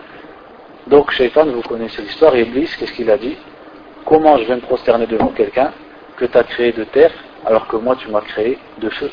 [0.87, 3.37] donc Shaitan, vous connaissez l'histoire, Iblis, qu'est-ce qu'il a dit?
[4.05, 5.73] Comment je vais me prosterner devant quelqu'un
[6.17, 7.13] que tu as créé de terre,
[7.45, 9.11] alors que moi tu m'as créé de feu?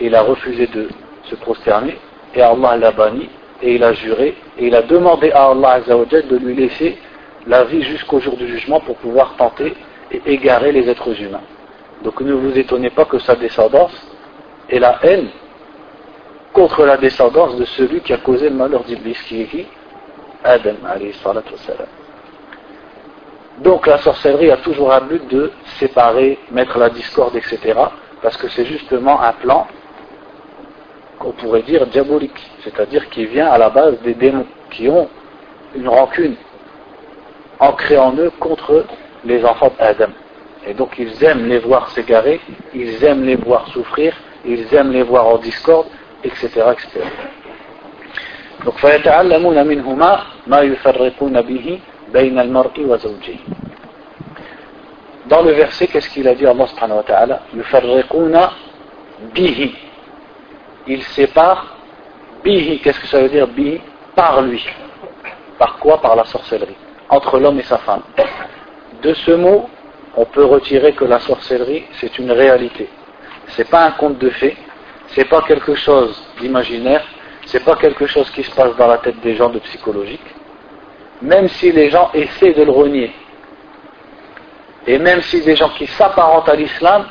[0.00, 0.88] Et il a refusé de
[1.24, 1.96] se prosterner,
[2.34, 3.28] et Allah l'a banni,
[3.62, 6.98] et il a juré, et il a demandé à Allah de lui laisser
[7.46, 9.74] la vie jusqu'au jour du jugement pour pouvoir tenter
[10.10, 11.42] et égarer les êtres humains.
[12.02, 13.92] Donc ne vous étonnez pas que sa descendance
[14.68, 15.28] est la haine
[16.52, 19.66] contre la descendance de celui qui a causé le malheur d'Iblis, qui est qui?
[20.42, 21.12] Adam, alayhi.
[23.58, 27.78] Donc la sorcellerie a toujours un but de séparer, mettre la discorde, etc.
[28.22, 29.66] Parce que c'est justement un plan
[31.18, 35.08] qu'on pourrait dire diabolique, c'est-à-dire qui vient à la base des démons, qui ont
[35.74, 36.36] une rancune
[37.58, 38.84] ancrée en eux contre
[39.24, 40.10] les enfants d'Adam.
[40.66, 42.40] Et donc ils aiment les voir s'égarer,
[42.74, 45.86] ils aiment les voir souffrir, ils aiment les voir en discorde,
[46.24, 46.46] etc.
[46.72, 47.00] etc.
[48.64, 48.74] Donc
[55.28, 57.40] dans le verset, qu'est-ce qu'il a dit Allah subhanahu wa ta'ala?
[60.86, 61.76] Il sépare
[62.44, 62.80] bihi.
[62.80, 63.80] Qu'est-ce que ça veut dire bihi
[64.14, 64.64] Par lui.
[65.58, 66.00] Par quoi?
[66.00, 66.76] Par la sorcellerie.
[67.08, 68.02] Entre l'homme et sa femme.
[69.02, 69.68] De ce mot,
[70.16, 72.88] on peut retirer que la sorcellerie, c'est une réalité.
[73.48, 74.56] C'est pas un conte de fées,
[75.08, 77.04] c'est pas quelque chose d'imaginaire,
[77.46, 80.24] c'est pas quelque chose qui se passe dans la tête des gens de psychologique,
[81.22, 83.12] même si les gens essaient de le renier.
[84.86, 87.06] Et même si des gens qui s'apparentent à l'islam,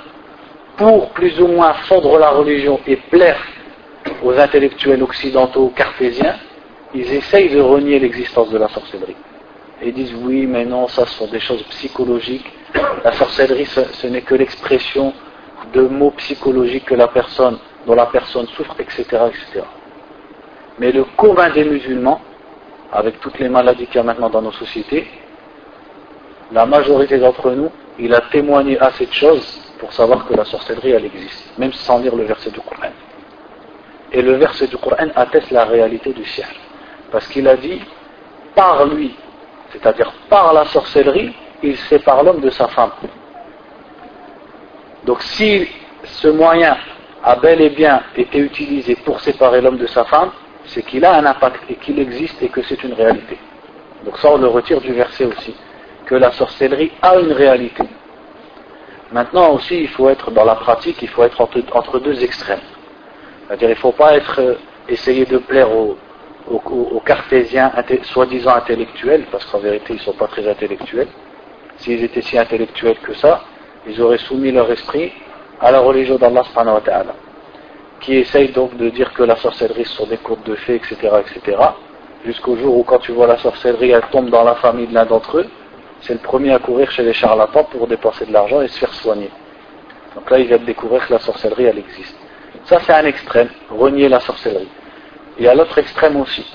[0.77, 3.41] pour plus ou moins fondre la religion et plaire
[4.23, 6.35] aux intellectuels occidentaux cartésiens,
[6.93, 9.15] ils essayent de renier l'existence de la sorcellerie.
[9.83, 12.51] Ils disent oui, mais non, ça ce sont des choses psychologiques.
[13.03, 15.13] La sorcellerie, ce, n'est que l'expression
[15.73, 19.65] de mots psychologiques que la personne, dont la personne souffre, etc., etc.
[20.79, 22.21] Mais le commun des musulmans,
[22.91, 25.07] avec toutes les maladies qu'il y a maintenant dans nos sociétés,
[26.51, 30.91] la majorité d'entre nous, il a témoigné à cette chose pour savoir que la sorcellerie,
[30.91, 32.89] elle existe, même sans lire le verset du Coran.
[34.11, 36.47] Et le verset du Coran atteste la réalité du sihr.
[37.11, 37.81] Parce qu'il a dit,
[38.55, 39.15] par lui,
[39.71, 42.91] c'est-à-dire par la sorcellerie, il sépare l'homme de sa femme.
[45.05, 45.67] Donc si
[46.03, 46.77] ce moyen
[47.23, 50.31] a bel et bien été utilisé pour séparer l'homme de sa femme,
[50.65, 53.37] c'est qu'il a un impact et qu'il existe et que c'est une réalité.
[54.05, 55.55] Donc ça on le retire du verset aussi,
[56.05, 57.83] que la sorcellerie a une réalité.
[59.11, 62.59] Maintenant aussi, il faut être dans la pratique, il faut être entre, deux extrêmes.
[63.49, 64.55] C'est-à-dire, il ne faut pas euh,
[64.87, 65.97] essayer de plaire aux,
[67.03, 67.71] cartésiens
[68.03, 71.07] soi-disant intellectuels, parce qu'en vérité, ils ne sont pas très intellectuels.
[71.77, 73.41] S'ils étaient si intellectuels que ça,
[73.87, 75.11] ils auraient soumis leur esprit
[75.59, 77.15] à la religion d'Allah ta'ala,
[78.01, 81.57] qui essaye donc de dire que la sorcellerie sont des contes de fées, etc., etc.,
[82.23, 85.05] jusqu'au jour où quand tu vois la sorcellerie, elle tombe dans la famille de l'un
[85.05, 85.47] d'entre eux,
[86.01, 88.93] c'est le premier à courir chez les charlatans pour dépenser de l'argent et se faire
[88.93, 89.31] soigner.
[90.15, 92.15] Donc là, il vient de découvrir que la sorcellerie, elle existe.
[92.65, 94.69] Ça, c'est un extrême, renier la sorcellerie.
[95.37, 96.45] Il y a l'autre extrême aussi,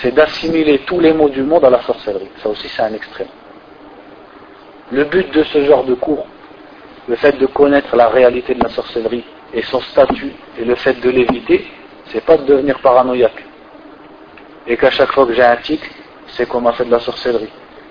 [0.00, 2.28] c'est d'assimiler tous les mots du monde à la sorcellerie.
[2.42, 3.28] Ça aussi, c'est un extrême.
[4.92, 6.26] Le but de ce genre de cours,
[7.08, 10.94] le fait de connaître la réalité de la sorcellerie et son statut et le fait
[11.00, 11.66] de l'éviter,
[12.06, 13.44] c'est pas de devenir paranoïaque.
[14.66, 15.80] Et qu'à chaque fois que j'ai un tic,
[16.28, 17.50] c'est qu'on m'a fait de la sorcellerie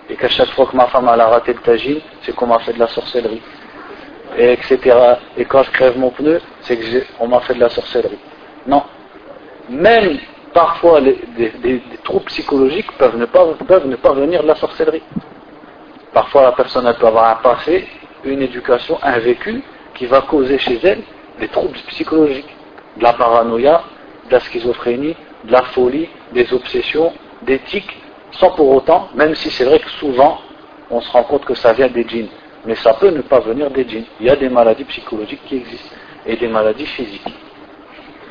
[0.09, 2.73] et qu'à chaque fois que ma femme a raté le tagine, c'est qu'on m'a fait
[2.73, 3.41] de la sorcellerie,
[4.37, 4.79] et etc.
[5.37, 6.79] Et quand je crève mon pneu, c'est
[7.17, 8.19] qu'on m'a fait de la sorcellerie.
[8.67, 8.83] Non.
[9.69, 10.19] Même
[10.53, 15.03] parfois, des, troubles psychologiques peuvent ne, pas, venir de la sorcellerie.
[16.13, 17.87] Parfois, la personne peut avoir un passé,
[18.23, 21.01] une éducation, un vécu qui va causer chez elle
[21.39, 22.55] des troubles psychologiques,
[22.97, 23.83] de la paranoïa,
[24.27, 29.49] de la schizophrénie, de la folie, des obsessions, des tics, sans pour autant, même si
[29.49, 30.39] c'est vrai que souvent,
[30.89, 32.29] on se rend compte que ça vient des djinns,
[32.65, 34.05] mais ça peut ne pas venir des djinns.
[34.19, 37.33] Il y a des maladies psychologiques qui existent et des maladies physiques.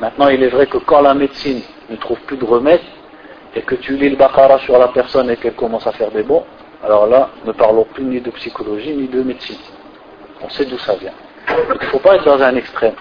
[0.01, 2.81] Maintenant, il est vrai que quand la médecine ne trouve plus de remède
[3.55, 6.23] et que tu lis le Baqara sur la personne et qu'elle commence à faire des
[6.23, 6.43] bons,
[6.83, 9.57] alors là, ne parlons plus ni de psychologie ni de médecine.
[10.41, 11.13] On sait d'où ça vient.
[11.49, 12.95] il ne faut pas être dans un extrême,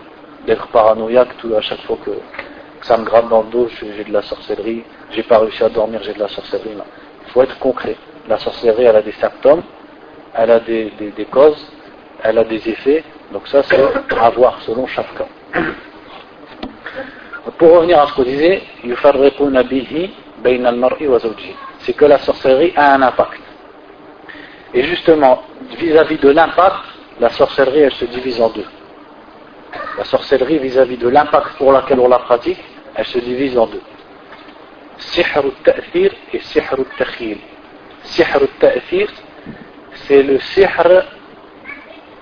[0.47, 2.13] d'être paranoïaque à chaque fois que
[2.83, 6.01] ça me gratte dans le dos, j'ai de la sorcellerie, j'ai pas réussi à dormir,
[6.03, 6.77] j'ai de la sorcellerie.
[7.27, 7.97] Il faut être concret.
[8.29, 9.63] La sorcellerie, elle a des symptômes,
[10.37, 10.93] elle a des,
[11.31, 11.71] causes,
[12.23, 13.05] elle a des effets.
[13.33, 13.79] Donc ça, c'est
[14.21, 15.27] à voir selon chaque cas.
[17.59, 18.63] Pour revenir à ce qu'on disait,
[21.79, 23.41] c'est que la sorcellerie a un impact.
[24.73, 25.43] Et justement,
[25.79, 26.81] vis-à-vis de l'impact,
[27.21, 28.67] la sorcellerie, elle se divise en deux.
[29.97, 32.59] La sorcellerie vis-à-vis de l'impact pour laquelle on la pratique,
[32.97, 33.83] elle se divise en deux.
[34.99, 37.39] Sihr al-ta'thir et sihr al-takhil.
[38.03, 38.27] Sihr
[40.07, 40.71] c'est le sihr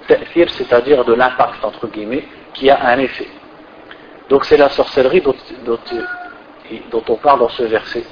[0.08, 3.28] ta'thir, c'est-à-dire de l'impact, entre guillemets, qui a un effet.
[4.28, 8.04] Donc c'est la sorcellerie dont, dont, on parle dans ce verset.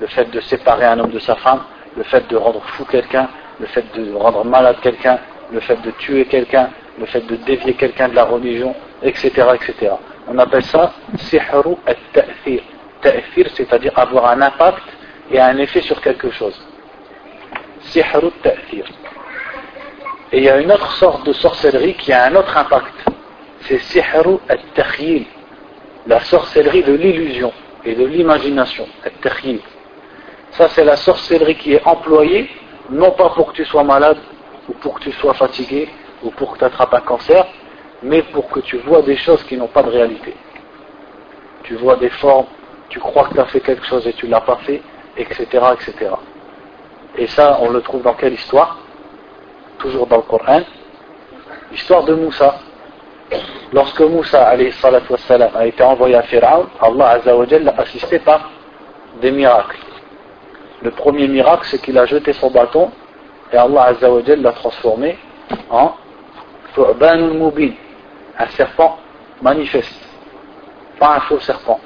[0.00, 1.62] Le fait de séparer un homme de sa femme,
[1.96, 3.28] le fait de rendre fou quelqu'un,
[3.60, 5.18] le fait de rendre malade quelqu'un,
[5.52, 9.92] le fait de tuer quelqu'un, le fait de dévier quelqu'un de la religion, etc., etc.
[10.26, 12.62] On appelle ça sihru al-ta'thir.
[13.00, 14.82] Ta'thir, c'est-à-dire avoir un impact
[15.30, 16.58] et un effet sur quelque chose.
[18.02, 18.86] Al-ta'thir.
[20.32, 22.94] Et il y a une autre sorte de sorcellerie qui a un autre impact.
[23.60, 25.26] C'est al-takhyil.
[26.06, 27.52] La sorcellerie de l'illusion
[27.84, 28.86] et de l'imagination.
[30.50, 32.50] Ça, c'est la sorcellerie qui est employée,
[32.90, 34.18] non pas pour que tu sois malade,
[34.68, 35.88] ou pour que tu sois fatigué,
[36.22, 37.46] ou pour que tu attrapes un cancer,
[38.02, 40.34] mais pour que tu vois des choses qui n'ont pas de réalité.
[41.62, 42.46] Tu vois des formes,
[42.88, 44.82] tu crois que tu as fait quelque chose et tu ne l'as pas fait,
[45.16, 46.10] etc., etc.
[47.16, 48.78] Et ça, on le trouve dans quelle histoire?
[49.78, 50.60] Toujours dans le Coran.
[51.70, 52.56] L'histoire de Moussa.
[53.72, 58.50] Lorsque Moussa a été envoyé à Pharaon, Allah l'a assisté par
[59.20, 59.78] des miracles.
[60.82, 62.90] Le premier miracle, c'est qu'il a jeté son bâton
[63.52, 65.18] et Allah l'a transformé
[65.70, 65.94] en
[68.38, 68.98] un serpent
[69.40, 70.00] manifeste.
[70.98, 71.80] pas un faux serpent.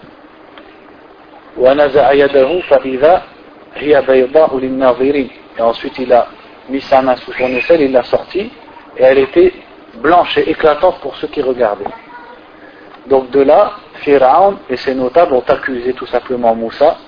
[3.81, 6.29] Et ensuite il a
[6.69, 8.51] mis sa main sous son aisselle, il l'a sortie,
[8.97, 9.53] et elle était
[9.95, 11.85] blanche et éclatante pour ceux qui regardaient.
[13.07, 13.73] Donc de là,
[14.05, 16.99] Pharaon et ses notables ont accusé tout simplement Moussa,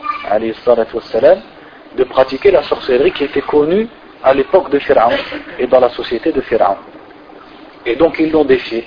[1.96, 3.88] de pratiquer la sorcellerie qui était connue
[4.22, 5.16] à l'époque de Pharaon
[5.58, 6.76] et dans la société de Pharaon.
[7.84, 8.86] Et donc ils l'ont défié.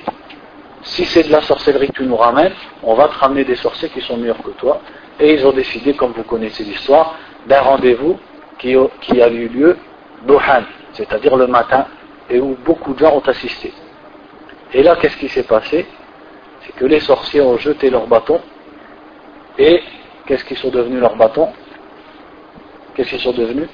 [0.83, 2.51] Si c'est de la sorcellerie que tu nous ramènes,
[2.83, 4.81] on va te ramener des sorciers qui sont meilleurs que toi.
[5.19, 7.15] Et ils ont décidé, comme vous connaissez l'histoire,
[7.47, 8.19] d'un rendez-vous
[8.59, 9.77] qui, a eu lieu
[10.25, 10.63] d'Ohan,
[10.93, 11.85] c'est-à-dire le matin,
[12.29, 13.73] et où beaucoup de gens ont assisté.
[14.73, 15.85] Et là, qu'est-ce qui s'est passé?
[16.61, 18.39] C'est que les sorciers ont jeté leurs bâtons,
[19.57, 19.83] et
[20.25, 21.49] qu'est-ce qu'ils sont devenus leurs bâtons?
[22.95, 23.67] Qu'est-ce qu'ils sont devenus?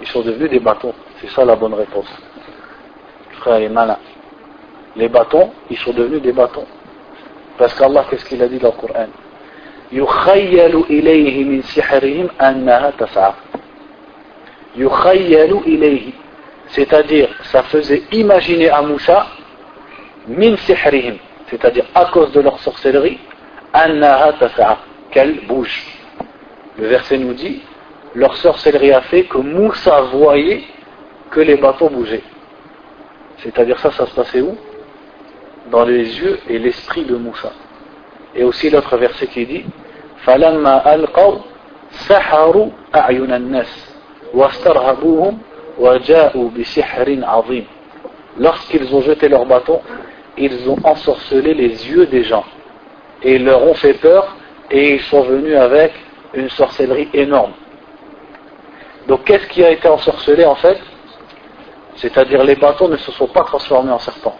[0.00, 0.94] Ils sont devenus des bâtons.
[1.20, 2.08] C'est ça la bonne réponse.
[3.32, 3.98] Frère est malin.
[4.96, 6.66] Les bâtons, ils sont devenus des bâtons.
[7.58, 9.06] Parce qu'Allah, qu'est-ce qu'il a dit dans le Coran?
[9.92, 13.32] يخيل إليه من سحرهم أنها تسعى
[14.76, 16.12] يخيل إليه
[16.74, 19.26] c'est-à-dire ça faisait imaginer à Moussa
[20.26, 21.16] min sihrihim
[21.50, 23.18] c'est-à-dire à cause de leur sorcellerie
[23.74, 24.78] annaha tas'a
[25.10, 25.84] qu'elle bouge
[26.78, 27.60] le verset nous dit
[28.14, 30.62] leur sorcellerie a fait que Moussa voyait
[31.30, 32.24] que les bateaux bougeaient
[33.38, 34.56] c'est-à-dire ça ça se passait où
[35.70, 37.52] dans les yeux et l'esprit de Moussa
[38.35, 39.65] et aussi l'autre verset qui dit
[40.25, 41.35] فلما ألقوا
[41.91, 43.89] سحروا أعين الناس
[44.33, 45.37] واسترهبوهم
[45.79, 47.65] وجاءوا بسحر عظيم
[48.39, 49.79] lorsqu'ils ont jeté leur bâton
[50.37, 52.43] ils ont ensorcelé les yeux des gens
[53.23, 54.35] et ils leur ont fait peur
[54.69, 55.93] et ils sont venus avec
[56.33, 57.53] une sorcellerie énorme
[59.07, 60.79] donc qu'est-ce qui a été ensorcelé en fait
[61.95, 64.37] c'est-à-dire les bâtons ne se sont pas transformés en serpents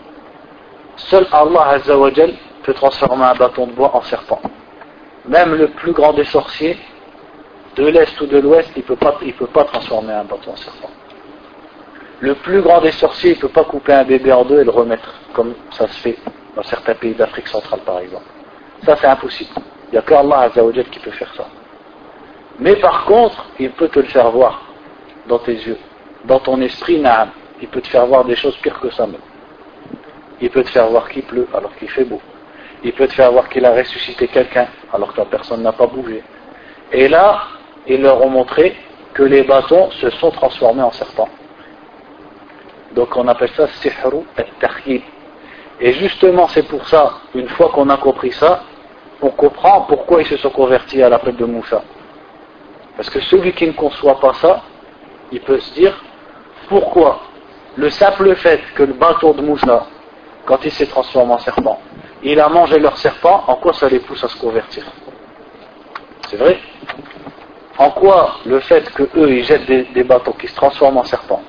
[0.97, 4.40] seul Allah Azzawajal peut transformer un bâton de bois en serpent
[5.26, 6.78] même le plus grand des sorciers,
[7.76, 10.56] de l'Est ou de l'Ouest, il ne peut, pas, peut pas transformer un bâton en
[10.56, 10.90] serpent.
[12.20, 14.64] Le plus grand des sorciers, il ne peut pas couper un bébé en deux et
[14.64, 16.18] le remettre, comme ça se fait
[16.54, 18.26] dans certains pays d'Afrique centrale par exemple.
[18.84, 19.50] Ça c'est impossible.
[19.88, 20.50] Il n'y a que Allah
[20.90, 21.46] qui peut faire ça.
[22.58, 24.62] Mais par contre, il peut te le faire voir
[25.26, 25.78] dans tes yeux,
[26.24, 27.30] dans ton esprit, naam.
[27.60, 29.20] Il peut te faire voir des choses pires que ça même.
[30.40, 32.20] Il peut te faire voir qu'il pleut alors qu'il fait beau
[32.84, 35.86] il peut te faire voir qu'il a ressuscité quelqu'un alors que la personne n'a pas
[35.86, 36.22] bougé.
[36.92, 37.42] Et là,
[37.86, 38.76] ils leur ont montré
[39.14, 41.28] que les bâtons se sont transformés en serpents.
[42.94, 44.22] Donc on appelle ça sihru
[44.86, 45.02] et
[45.80, 48.62] Et justement, c'est pour ça, une fois qu'on a compris ça,
[49.20, 51.82] on comprend pourquoi ils se sont convertis à la l'appel de Moussa.
[52.96, 54.62] Parce que celui qui ne conçoit pas ça,
[55.30, 55.94] il peut se dire
[56.68, 57.22] pourquoi
[57.76, 59.86] le simple fait que le bâton de Moussa,
[60.44, 61.80] quand il s'est transformé en serpent,
[62.22, 64.84] il a mangé leur serpent, en quoi ça les pousse à se convertir
[66.28, 66.58] C'est vrai
[67.78, 71.42] En quoi le fait que eux ils jettent des, bateaux qui se transforment en serpent,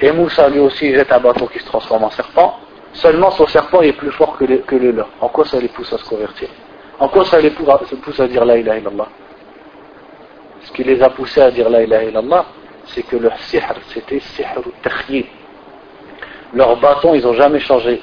[0.00, 2.58] et Moussa lui aussi jette un bateau qui se transforme en serpent,
[2.92, 5.08] seulement son serpent est plus fort que, le leur.
[5.20, 6.48] En quoi ça les pousse à se convertir
[7.00, 9.08] En quoi ça les pousse à, dire la ilaha illallah
[10.62, 12.44] Ce qui les a poussés à dire la ilaha illallah,
[12.86, 15.24] c'est que leur sihr, c'était sihr al
[16.54, 18.00] Leurs bâtons, ils n'ont jamais changé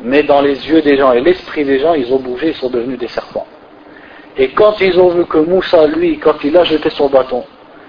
[0.00, 2.70] mais dans les yeux des gens et l'esprit des gens, ils ont bougé, ils sont
[2.70, 3.46] devenus des serpents.
[4.36, 7.44] Et quand ils ont vu que Moussa, lui, quand il a jeté son bâton,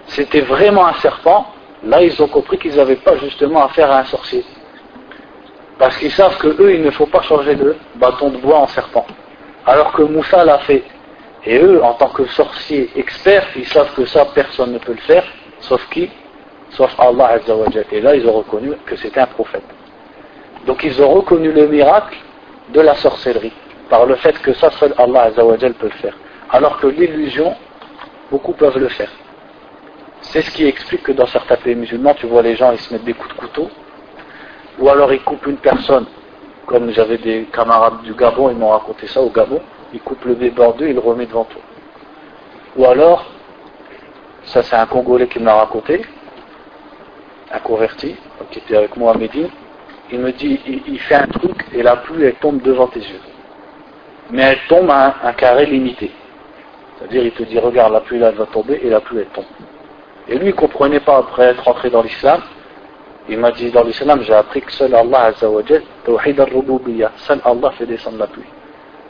[0.08, 1.46] c'était vraiment un serpent,
[1.84, 4.44] là ils ont compris qu'ils n'avaient pas justement affaire à un sorcier.
[5.78, 8.68] Parce qu'ils savent que eux, il ne faut pas changer de bâton de bois en
[8.68, 9.06] serpent.
[9.66, 10.84] Alors que Moussa l'a fait.
[11.46, 15.02] Et eux, en tant que sorciers experts, ils savent que ça, personne ne peut le
[15.02, 15.24] faire,
[15.62, 16.10] sauf qui?
[16.72, 17.86] Sauf Allah Azzawajal.
[17.92, 19.64] Et là, ils ont reconnu que c'était un prophète.
[20.66, 22.18] Donc ils ont reconnu le miracle
[22.70, 23.54] de la sorcellerie,
[23.90, 26.16] par le fait que ça seul Allah Azzawajal peut le faire.
[26.52, 27.56] Alors que l'illusion,
[28.32, 29.12] beaucoup peuvent le faire.
[30.22, 32.94] C'est ce qui explique que dans certains pays musulmans, tu vois les gens, ils se
[32.94, 33.70] mettent des coups de couteau,
[34.78, 36.06] ou alors ils coupent une personne,
[36.66, 39.62] comme j'avais des camarades du Gabon, ils m'ont raconté ça au Gabon,
[39.94, 41.62] ils coupent le bébé en deux, ils le remettent devant toi.
[42.76, 43.26] Ou alors,
[44.44, 46.02] ça c'est un Congolais qui me l'a raconté,
[47.52, 48.16] un converti,
[48.52, 49.50] qui était avec moi à Médine,
[50.12, 53.22] il me dit, il, fait un truc et la pluie elle tombe devant tes yeux.
[54.32, 56.12] Mais elle tombe à un, carré limité.
[56.98, 59.28] C'est-à-dire, il te dit, regarde, la pluie là, elle va tomber et la pluie elle
[59.28, 59.46] tombe.
[60.28, 62.42] Et lui, il ne comprenait pas après être entré dans l'islam.
[63.28, 67.72] Il m'a dit, dans l'islam, j'ai appris que seul Allah Azzawajal, Tawhid al seul Allah
[67.78, 68.44] fait descendre la pluie.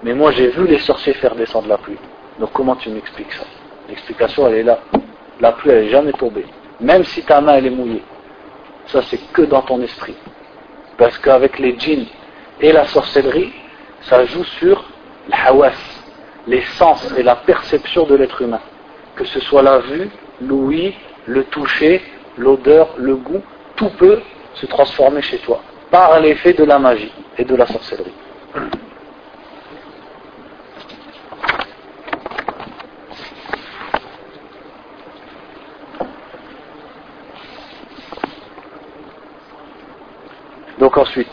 [0.04, 1.98] Mais moi, j'ai vu les sorciers faire descendre la pluie.
[2.40, 3.44] Donc, comment tu m'expliques ça?
[3.88, 4.80] L'explication, elle est là.
[5.40, 6.46] La pluie, elle n'est jamais tombée.
[6.80, 8.04] Même si ta main, elle est mouillée.
[8.86, 10.16] Ça, c'est que dans ton esprit.
[11.00, 12.06] Parce qu'avec les djinns
[12.60, 13.54] et la sorcellerie,
[14.02, 14.84] ça joue sur
[15.30, 15.72] l'hawas,
[16.46, 18.60] les sens et la perception de l'être humain.
[19.16, 20.10] Que ce soit la vue,
[20.42, 20.94] l'ouïe,
[21.26, 22.02] le toucher,
[22.38, 23.42] l'odeur, le goût,
[23.78, 24.20] tout peut
[24.56, 28.14] se transformer chez toi par l'effet de la magie et de la sorcellerie.
[40.80, 41.28] Donc ensuite,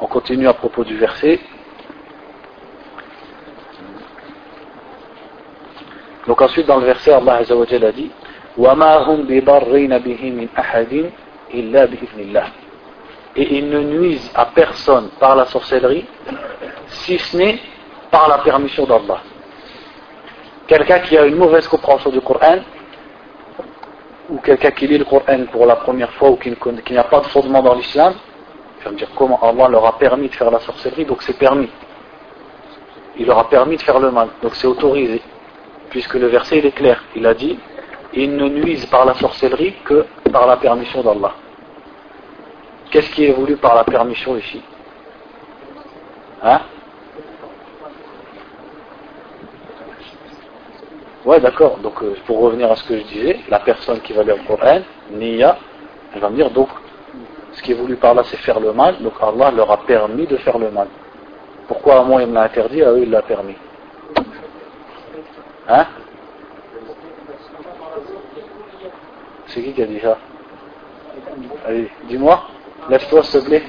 [0.00, 1.38] on continue à propos du verset.
[6.26, 8.10] Donc ensuite dans le verset, Allah Azza wa a dit
[13.36, 16.04] Et ils ne nuisent à personne par la sorcellerie,
[16.88, 17.60] si ce n'est
[18.10, 19.20] par la permission d'Allah.
[20.66, 22.58] Quelqu'un qui a une mauvaise compréhension du Coran,
[24.28, 27.26] ou quelqu'un qui lit le Coran pour la première fois, ou qui n'a pas de
[27.26, 28.14] fondement dans l'islam,
[28.84, 31.70] je dire comment Allah leur a permis de faire la sorcellerie, donc c'est permis.
[33.18, 35.20] Il leur a permis de faire le mal, donc c'est autorisé
[35.90, 37.02] puisque le verset est clair.
[37.16, 37.58] Il a dit
[38.14, 41.34] ils ne nuisent par la sorcellerie que par la permission d'Allah.
[42.90, 44.62] Qu'est-ce qui est voulu par la permission ici?
[46.42, 46.60] Hein?
[51.24, 51.76] Ouais, d'accord.
[51.78, 54.44] Donc, euh, pour revenir à ce que je disais, la personne qui va lire le
[54.46, 55.58] Coran, Niya,
[56.14, 56.68] elle va me dire donc,
[57.58, 59.02] ce qui est voulu par là, c'est faire le mal.
[59.02, 60.86] Donc, Allah leur a permis de faire le mal.
[61.66, 63.56] Pourquoi à moi il me l'a interdit, à eux il l'a permis
[65.68, 65.86] Hein
[69.48, 70.16] C'est qui qui a dit ça
[71.66, 72.42] Allez, dis-moi,
[72.88, 73.62] lève-toi s'il te plaît.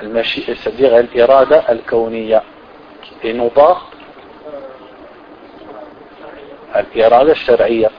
[0.00, 2.42] c'est-à-dire l'irada al-kawniya
[3.22, 3.82] et non pas
[6.92, 7.90] l'irada al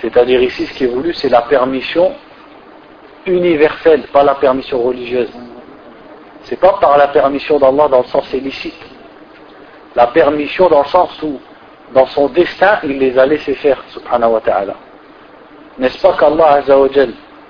[0.00, 2.12] c'est-à-dire ici ce qui est voulu c'est la permission
[3.26, 5.30] universelle pas la permission religieuse
[6.44, 8.96] c'est pas par la permission d'Allah dans le sens illicite
[9.96, 11.40] la permission dans le sens où,
[11.94, 14.74] dans son destin, il les a laissés faire, subhanahu wa ta'ala.
[15.78, 16.60] N'est-ce pas qu'Allah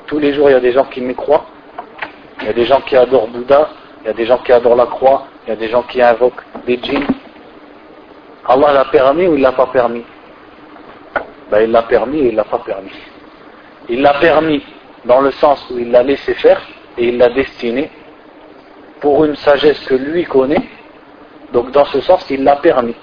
[0.07, 1.45] tous les jours il y a des gens qui me croient,
[2.41, 3.69] il y a des gens qui adorent Bouddha,
[4.03, 6.01] il y a des gens qui adorent la croix, il y a des gens qui
[6.01, 7.07] invoquent des djinns.
[8.49, 10.05] Allah l'a permis ou il l'a pas permis?
[11.51, 12.93] Ben, Il l'a permis et il l'a pas permis.
[13.89, 14.63] Il l'a permis
[15.05, 16.61] dans le sens où il l'a laissé faire
[16.99, 17.91] et il l'a destiné
[19.01, 20.63] pour une sagesse que lui connaît
[21.53, 22.95] donc dans ce sens, il l'a permis.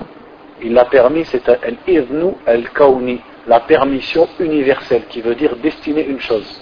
[0.62, 6.62] Il l'a permis, c'est al-idnu al-kauni, la permission universelle, qui veut dire destiner une chose.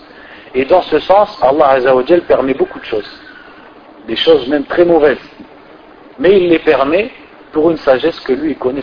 [0.53, 3.09] Et dans ce sens, Allah Azzawajal permet beaucoup de choses.
[4.07, 5.19] Des choses même très mauvaises.
[6.19, 7.11] Mais il les permet
[7.51, 8.81] pour une sagesse que lui connaît.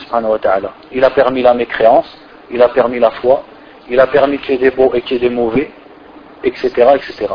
[0.93, 2.09] Il a permis la mécréance,
[2.51, 3.45] il a permis la foi,
[3.91, 5.71] il a permis qu'il y ait des beaux et qu'il y ait des mauvais,
[6.45, 7.27] etc., etc.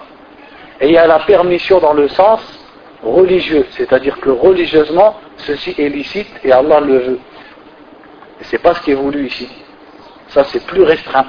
[0.81, 2.41] Et il y a la permission dans le sens
[3.03, 7.19] religieux, c'est-à-dire que religieusement, ceci est licite et Allah le veut.
[8.39, 9.49] Et c'est pas ce qui est voulu ici.
[10.29, 11.25] Ça, c'est plus restreint.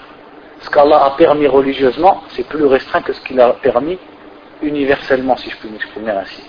[0.61, 3.99] Ce qu'Allah a permis religieusement, c'est plus restreint que ce qu'il a permis
[4.62, 6.43] universellement, si je peux m'exprimer ainsi.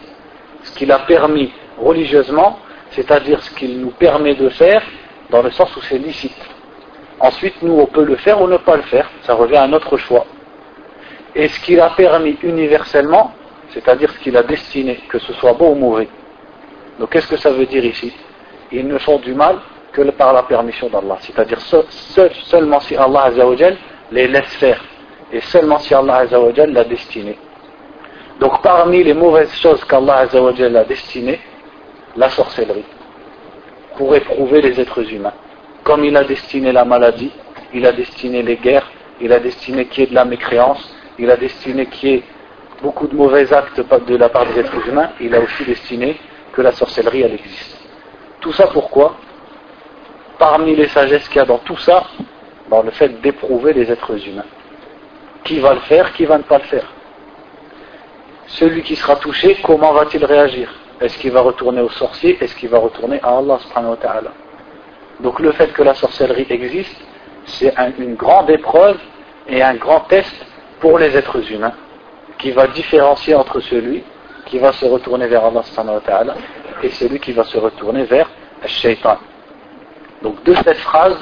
[0.63, 2.59] Ce qu'il a permis religieusement,
[2.91, 4.81] c'est-à-dire ce qu'il nous permet de faire,
[5.29, 6.54] dans le sens où c'est licite.
[7.19, 9.09] Ensuite, nous, on peut le faire ou ne pas le faire.
[9.23, 10.25] Ça revient à notre choix.
[11.33, 13.33] Et ce qu'il a permis universellement,
[13.69, 16.07] c'est-à-dire ce qu'il a destiné, que ce soit bon ou mauvais.
[16.99, 18.13] Donc qu'est-ce que ça veut dire ici?
[18.71, 19.57] Ils ne font du mal
[19.91, 23.31] que par la permission d'Allah, c'est-à-dire seulement si Allah
[24.11, 24.81] les laisse faire,
[25.31, 27.37] et seulement si Allah l'a destiné.
[28.39, 31.39] Donc parmi les mauvaises choses qu'Allah a destinées,
[32.15, 32.85] la sorcellerie,
[33.97, 35.33] pour éprouver les êtres humains.
[35.85, 37.31] Comme il a destiné la maladie,
[37.71, 38.89] il a destiné les guerres,
[39.21, 42.23] il a destiné qu'il y ait de la mécréance, il a destiné qu'il y ait
[42.81, 46.19] beaucoup de mauvais actes de la part des êtres humains, il a aussi destiné
[46.53, 47.77] que la sorcellerie, elle existe.
[48.41, 49.15] Tout ça pourquoi?
[50.39, 52.03] Parmi les sagesses qu'il y a dans tout ça,
[52.67, 54.49] dans le fait d'éprouver les êtres humains.
[55.43, 56.91] Qui va le faire, qui va ne pas le faire?
[58.47, 60.73] Celui qui sera touché, comment va-t-il réagir?
[60.99, 62.37] Est-ce qu'il va retourner au sorcier?
[62.41, 64.31] Est-ce qu'il va retourner à Allah subhanahu wa ta'ala?
[65.19, 66.95] Donc le fait que la sorcellerie existe,
[67.45, 68.97] c'est une grande épreuve
[69.47, 70.33] et un grand test
[70.79, 71.73] pour les êtres humains
[72.37, 74.03] qui va différencier entre celui
[74.45, 75.63] qui va se retourner vers Allah
[76.83, 78.29] et celui qui va se retourner vers
[78.65, 79.17] shaitan.
[80.21, 81.17] Donc de cette phrase,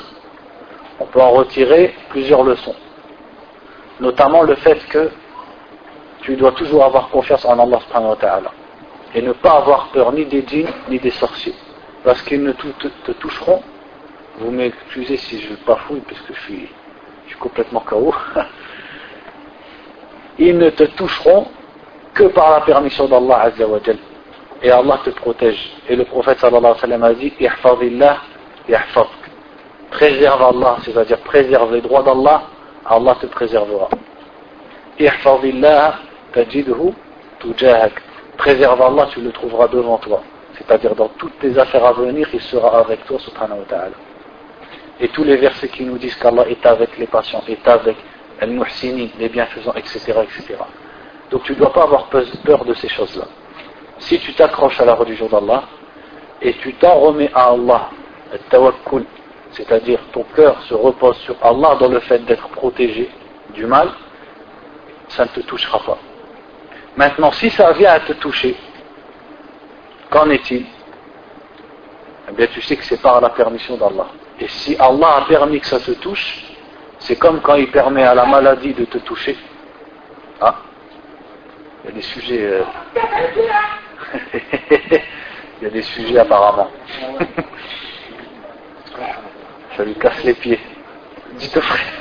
[1.00, 2.76] on peut en retirer plusieurs leçons.
[4.00, 5.10] Notamment le fait que
[6.22, 7.80] tu dois toujours avoir confiance en Allah
[9.14, 11.56] et ne pas avoir peur ni des djinns ni des sorciers
[12.04, 13.62] parce qu'ils ne te, toucheront
[14.40, 16.70] vous m'excusez si je bafouille parce que je suis,
[17.40, 18.14] complètement KO
[20.40, 21.48] ils ne te toucheront
[22.14, 23.98] que par la permission d'Allah Azzawajal.
[24.62, 25.74] Et Allah te protège.
[25.90, 28.18] Et le prophète sallallahu alayhi wa sallam a dit Ihfadillah,
[28.70, 29.10] yahfadk.
[29.92, 32.44] Préserve Allah, c'est-à-dire préserve les droits d'Allah,
[32.86, 33.90] Allah te préservera.
[36.34, 36.94] Tajidhu.
[38.38, 40.24] Préserve Allah, tu le trouveras devant toi.
[40.58, 44.13] C'est-à-dire dans toutes tes affaires à venir, il sera avec toi, subhanahu wa ta'ala.
[45.00, 47.98] Et tous les versets qui nous disent qu'Allah est avec les patients, est avec
[48.42, 50.56] les bienfaisants, etc., etc.
[51.32, 53.26] Donc tu ne dois pas avoir peur de ces choses-là.
[54.00, 55.64] Si tu t'accroches à la religion d'Allah
[56.42, 57.90] et tu t'en remets à Allah,
[59.52, 63.10] c'est-à-dire ton cœur se repose sur Allah dans le fait d'être protégé
[63.54, 63.90] du mal,
[65.10, 65.98] ça ne te touchera pas.
[66.98, 68.56] Maintenant, si ça vient à te toucher,
[70.10, 70.66] qu'en est-il?
[72.30, 74.08] Eh bien, tu sais que c'est par la permission d'Allah.
[74.40, 76.46] Et si Allah a permis que ça te touche,
[77.00, 79.38] c'est comme quand il permet à la maladie de te toucher.
[80.42, 80.56] Ah,
[81.84, 82.46] il y a des sujets.
[82.46, 82.64] Euh,
[85.62, 86.72] il y a des sujets apparemment.
[89.78, 90.60] ça lui casse les pieds.
[91.34, 91.94] Dites au frère,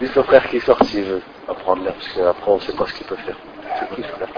[0.00, 2.86] dites au frère qu'il sort s'il veut apprendre l'air, parce qu'après on ne sait pas
[2.86, 3.36] ce qu'il peut faire.
[3.78, 4.28] C'est qui frère?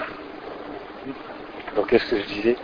[1.76, 2.56] Donc qu'est-ce que je disais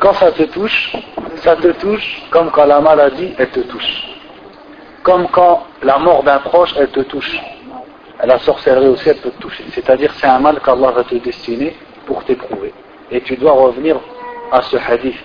[0.00, 0.92] Quand ça te touche,
[1.36, 4.08] ça te touche comme quand la maladie, elle te touche.
[5.02, 7.38] Comme quand la mort d'un proche, elle te touche.
[8.24, 9.64] La sorcellerie aussi, elle peut te toucher.
[9.72, 11.76] C'est-à-dire, c'est un mal qu'Allah va te destiner
[12.06, 12.72] pour t'éprouver.
[13.10, 14.00] Et tu dois revenir
[14.50, 15.18] à ce hadith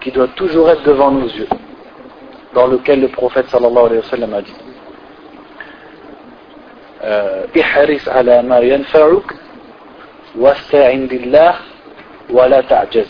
[0.00, 1.48] qui doit toujours être devant nos yeux,
[2.52, 4.54] dans lequel le prophète sallallahu alayhi wa sallam a dit
[10.36, 11.06] wasta'in
[12.30, 13.06] wa la ta'jaz.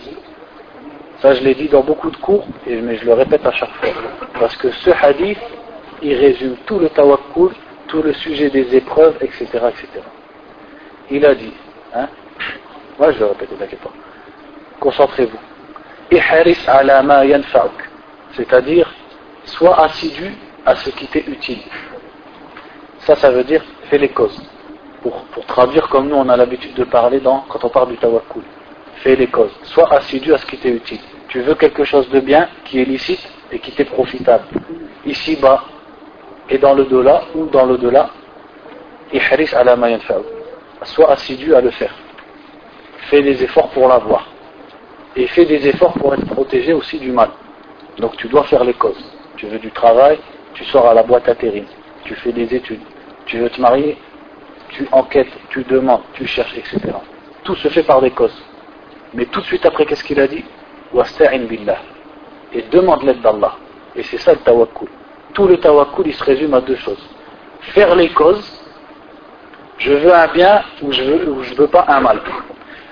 [1.20, 3.88] Ça, je l'ai dit dans beaucoup de cours, mais je le répète à chaque fois.
[4.38, 5.38] Parce que ce hadith,
[6.02, 7.52] il résume tout le tawakkul,
[7.88, 9.46] tout le sujet des épreuves, etc.
[9.68, 9.88] etc.
[11.10, 11.54] Il a dit,
[11.94, 12.08] hein,
[12.98, 13.92] moi je le répète, ne pas,
[14.80, 15.38] concentrez-vous.
[18.32, 18.94] C'est-à-dire,
[19.44, 20.34] sois assidu
[20.66, 21.62] à ce qui t'est utile.
[23.00, 24.40] Ça, ça veut dire, fais les causes.
[25.32, 28.42] Pour, traduire comme nous, on a l'habitude de parler quand on parle du tawakkul
[29.06, 29.54] fais les causes.
[29.62, 31.00] Sois assidu à ce qui t'est utile.
[31.28, 34.44] Tu veux quelque chose de bien, qui est licite et qui t'est profitable.
[35.04, 35.64] Ici-bas
[36.48, 38.10] et dans le delà ou dans le delà,
[40.82, 41.94] sois assidu à le faire.
[43.10, 44.26] Fais des efforts pour l'avoir.
[45.14, 47.30] Et fais des efforts pour être protégé aussi du mal.
[47.98, 49.04] Donc tu dois faire les causes.
[49.36, 50.18] Tu veux du travail,
[50.54, 51.66] tu sors à la boîte à terrine.
[52.04, 52.82] Tu fais des études.
[53.26, 53.98] Tu veux te marier,
[54.76, 56.80] tu enquêtes, tu demandes, tu cherches, etc.
[57.44, 58.38] Tout se fait par des causes.
[59.14, 60.44] Mais tout de suite après, qu'est-ce qu'il a dit?
[61.48, 61.78] Billah.
[62.52, 63.56] Et demande l'aide d'Allah.
[63.94, 64.88] Et c'est ça le tawakkul.
[65.32, 67.04] Tout le tawakkul, il se résume à deux choses.
[67.74, 68.62] Faire les causes.
[69.78, 72.20] Je veux un bien ou je veux, veux pas un mal.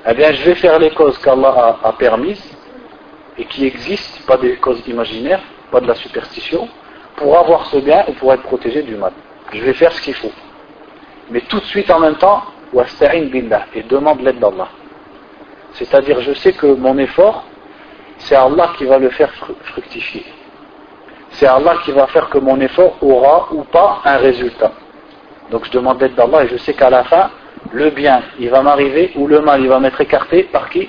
[0.07, 2.45] Eh bien, je vais faire les causes qu'Allah a, a permises
[3.37, 6.69] et qui existent, pas des causes imaginaires, pas de la superstition,
[7.17, 9.13] pour avoir ce bien et pour être protégé du mal.
[9.53, 10.33] Je vais faire ce qu'il faut.
[11.31, 12.43] Mais tout de suite en même temps,
[13.75, 14.69] et demande l'aide d'Allah.
[15.73, 17.45] C'est-à-dire, je sais que mon effort,
[18.19, 20.25] c'est Allah qui va le faire fructifier.
[21.31, 24.73] C'est Allah qui va faire que mon effort aura ou pas un résultat.
[25.51, 27.31] Donc je demande d'aide d'Allah et je sais qu'à la fin,
[27.73, 30.89] le bien, il va m'arriver ou le mal, il va m'être écarté par qui?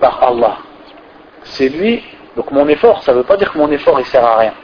[0.00, 0.56] Par Allah.
[1.42, 2.02] C'est lui.
[2.36, 4.54] Donc mon effort, ça ne veut pas dire que mon effort, il sert à rien.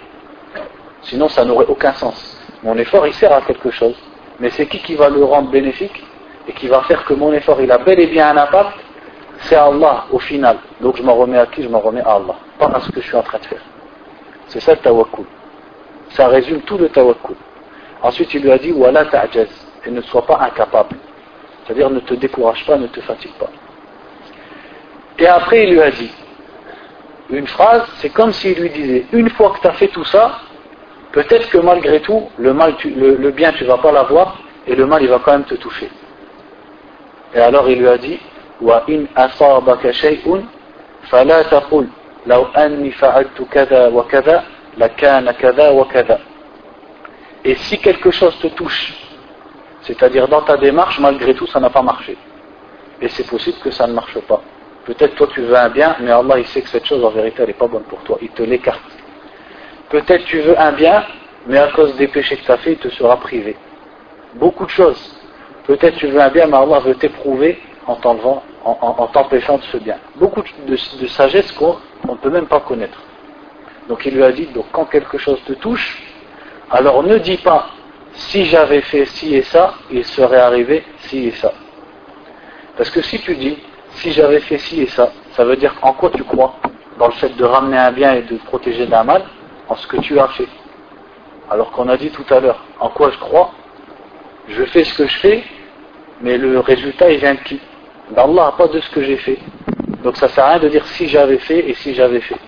[1.02, 2.40] Sinon, ça n'aurait aucun sens.
[2.62, 3.96] Mon effort, il sert à quelque chose.
[4.40, 6.04] Mais c'est qui qui va le rendre bénéfique
[6.48, 8.78] et qui va faire que mon effort, il a bel et bien un impact
[9.40, 10.58] c'est Allah au final.
[10.80, 13.00] Donc je m'en remets à qui Je m'en remets à Allah, pas à ce que
[13.00, 13.62] je suis en train de faire.
[14.48, 15.24] C'est ça le tawakkul.
[16.10, 17.36] Ça résume tout le tawakkul.
[18.02, 19.48] Ensuite, il lui a dit Wala ta'jaz,
[19.84, 20.96] et ne sois pas incapable.
[21.64, 23.50] C'est-à-dire ne te décourage pas, ne te fatigue pas.
[25.18, 26.10] Et après, il lui a dit
[27.30, 30.40] une phrase, c'est comme s'il lui disait Une fois que tu as fait tout ça,
[31.14, 34.84] peut-être que malgré tout, le, mal, tu, le, bien tu vas pas l'avoir et le
[34.84, 35.88] mal il va quand même te toucher.
[37.34, 38.18] Et alors il lui a dit
[38.60, 40.42] Wa in asabaka shay'un
[41.04, 41.86] fala taqul
[42.26, 42.92] law anni
[43.50, 44.44] kada wa kada
[44.76, 46.18] la kana kada wa kada.
[47.44, 48.94] Et si quelque chose te touche,
[49.82, 52.16] c'est-à-dire dans ta démarche, malgré tout, ça n'a pas marché.
[53.00, 54.40] Et c'est possible que ça ne marche pas.
[54.84, 57.36] Peut-être toi tu veux un bien, mais Allah il sait que cette chose en vérité
[57.42, 58.18] elle n'est pas bonne pour toi.
[58.20, 58.80] Il te l'écarte.
[59.94, 61.04] Peut-être tu veux un bien,
[61.46, 63.54] mais à cause des péchés que tu as fait, il te sera privé.
[64.34, 65.20] Beaucoup de choses.
[65.68, 69.76] Peut-être tu veux un bien, mais Allah veut t'éprouver en t'enlevant, en, t'empêchant de ce
[69.76, 69.98] bien.
[70.16, 71.76] Beaucoup de, sagesse qu'on
[72.08, 73.00] ne peut même pas connaître.
[73.88, 76.02] Donc il lui a dit, donc quand quelque chose te touche,
[76.72, 77.68] alors ne dis pas,
[78.14, 81.52] si j'avais fait ci et ça, il serait arrivé ci et ça.
[82.76, 83.58] Parce que si tu dis,
[83.90, 86.56] si j'avais fait ci et ça, ça veut dire en quoi tu crois
[86.98, 89.22] Dans le fait de ramener un bien et de protéger d'un mal,
[89.68, 90.48] en ce que tu as fait.
[91.50, 93.52] Alors qu'on a dit tout à l'heure, en quoi je crois
[94.48, 95.44] Je fais ce que je fais,
[96.20, 97.60] mais le résultat il vient de qui?
[98.10, 99.38] D'Allah, pas de ce que j'ai fait.
[100.02, 102.38] Donc ça sert à rien de dire si j'avais fait et si j'avais fait.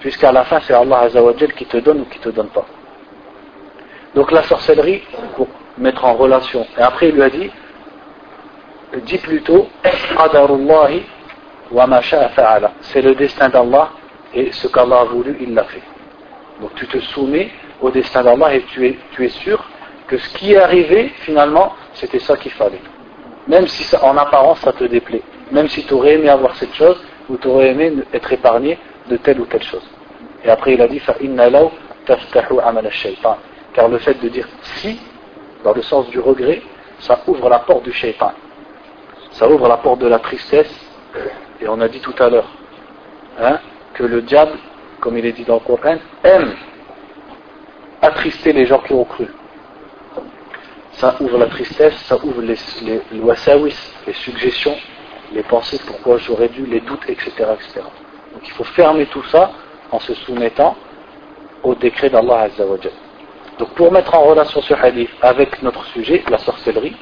[0.00, 2.66] Puisqu'à la fin c'est Allah Azzawajal qui te donne ou qui te donne pas.
[4.14, 5.02] Donc la sorcellerie,
[5.36, 6.66] pour mettre en relation.
[6.78, 7.50] Et après il lui a dit,
[9.04, 9.68] dis plutôt,
[12.80, 13.90] c'est le destin d'Allah
[14.34, 15.82] et ce qu'Allah a voulu, il l'a fait.
[16.60, 17.50] Donc tu te soumets
[17.80, 19.64] au destin d'Allah et tu es, sûr
[20.06, 22.82] que ce qui est arrivé, finalement, c'était ça qu'il fallait.
[23.46, 25.22] Même si ça, en apparence ça te déplaît.
[25.50, 29.16] Même si tu aurais aimé avoir cette chose, ou tu aurais aimé être épargné de
[29.16, 29.88] telle ou telle chose.
[30.44, 31.00] Et après il a dit,
[33.72, 35.00] car le fait de dire si,
[35.64, 36.62] dans le sens du regret,
[36.98, 38.32] ça ouvre la porte du shaitan.
[39.32, 40.72] Ça ouvre la porte de la tristesse.
[41.60, 42.48] Et on a dit tout à l'heure
[43.40, 43.58] hein,
[43.94, 44.58] que le diable,
[45.00, 46.54] comme il est dit dans le Coran, aime
[48.02, 49.26] attrister les gens qui ont cru.
[50.92, 54.76] Ça ouvre la tristesse, ça ouvre les, les, les suggestions,
[55.32, 57.80] les pensées, pourquoi j'aurais dû, les doutes, etc., etc.
[58.32, 59.50] Donc il faut fermer tout ça
[59.90, 60.76] en se soumettant
[61.62, 62.92] au décret d'Allah Azzawajal.
[63.58, 66.96] Donc pour mettre en relation ce hadith avec notre sujet, la sorcellerie,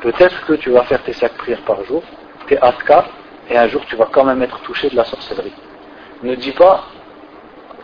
[0.00, 2.02] peut-être que tu vas faire tes cinq prières par jour,
[2.46, 3.08] tes askar,
[3.50, 5.52] et un jour tu vas quand même être touché de la sorcellerie.
[6.22, 6.84] Ne dis pas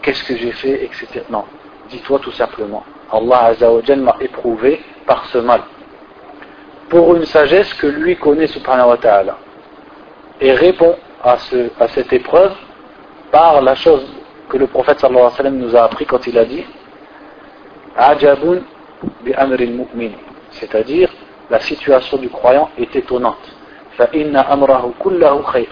[0.03, 1.22] qu'est-ce que j'ai fait, etc.
[1.30, 1.44] Non,
[1.88, 5.62] dis-toi tout simplement, Allah Azzawajal m'a éprouvé par ce mal,
[6.88, 9.38] pour une sagesse que lui connaît subhanahu wa ta'ala,
[10.40, 12.53] et répond à, ce, à cette épreuve
[13.30, 14.07] par la chose
[14.48, 16.64] que le prophète nous a appris quand il a dit
[17.96, 18.61] Ajabun
[19.22, 20.11] bi mu'min
[20.50, 21.11] c'est-à-dire
[21.50, 23.44] la situation du croyant est étonnante.
[23.96, 25.68] Fa inna amrahu kullahu khayr.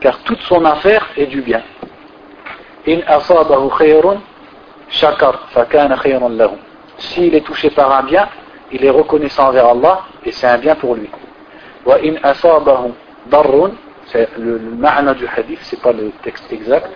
[0.00, 1.62] Car toute son affaire est du bien
[2.92, 4.18] in asabahu khayrun
[4.88, 6.56] shakar fa kana khayran lahu
[6.98, 8.28] s'il est touché par un bien
[8.72, 11.10] il est reconnaissant envers Allah et c'est un bien pour lui
[11.84, 12.92] wa in asabahu
[13.26, 13.72] darrun
[14.06, 16.90] c'est le, le ma'na du hadith c'est pas le texte exact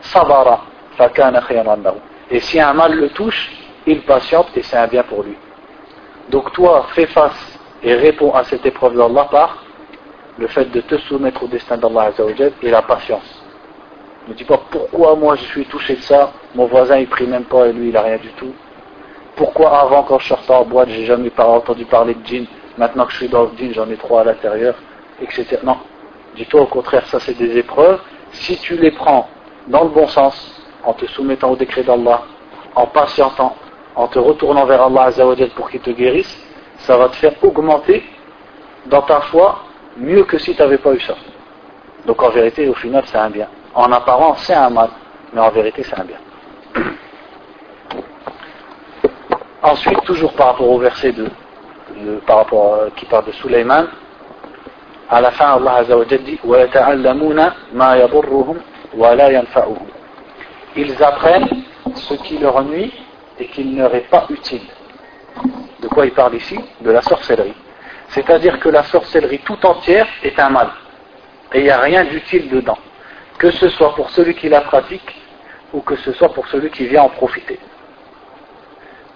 [0.00, 0.60] sabara
[0.96, 1.98] fa kana khayran lahu
[2.32, 3.50] et si un mal le touche,
[3.86, 5.36] il patiente et c'est un bien pour lui.
[6.30, 9.62] Donc toi, fais face et réponds à cette épreuve d'Allah par
[10.38, 12.10] le fait de te soumettre au destin d'Allah
[12.62, 13.41] et la patience.
[14.28, 17.44] Ne dis pas pourquoi moi je suis touché de ça, mon voisin il prie même
[17.44, 18.52] pas et lui il a rien du tout.
[19.34, 22.46] Pourquoi avant quand je sortais en boîte j'ai jamais entendu parler de djinn,
[22.78, 24.74] maintenant que je suis dans le djinn j'en ai trois à l'intérieur,
[25.20, 25.58] etc.
[25.64, 25.78] Non,
[26.36, 28.00] dis-toi au contraire ça c'est des épreuves.
[28.32, 29.28] Si tu les prends
[29.68, 32.22] dans le bon sens, en te soumettant au décret d'Allah,
[32.74, 33.56] en patientant,
[33.94, 36.34] en te retournant vers Allah Azzawajal pour qu'il te guérisse,
[36.78, 38.02] ça va te faire augmenter
[38.86, 39.64] dans ta foi
[39.96, 41.14] mieux que si tu n'avais pas eu ça.
[42.06, 44.90] Donc en vérité, au final, c'est un bien en apparence c'est un mal,
[45.32, 46.18] mais en vérité c'est un bien.
[49.62, 51.30] Ensuite, toujours par rapport au verset 2,
[52.26, 53.86] par rapport à, qui parle de Sulaiman,
[55.08, 56.58] à la fin Allah Azzawajal dit wa.
[60.74, 61.48] Ils apprennent
[61.94, 62.92] ce qui leur nuit
[63.38, 64.62] et qui ne leur est pas utile.
[65.80, 66.58] De quoi il parle ici?
[66.80, 67.54] De la sorcellerie.
[68.08, 70.70] C'est-à-dire que la sorcellerie tout entière est un mal.
[71.52, 72.78] Et il n'y a rien d'utile dedans.
[73.42, 75.10] Que ce soit pour celui qui la pratique
[75.72, 77.58] ou que ce soit pour celui qui vient en profiter.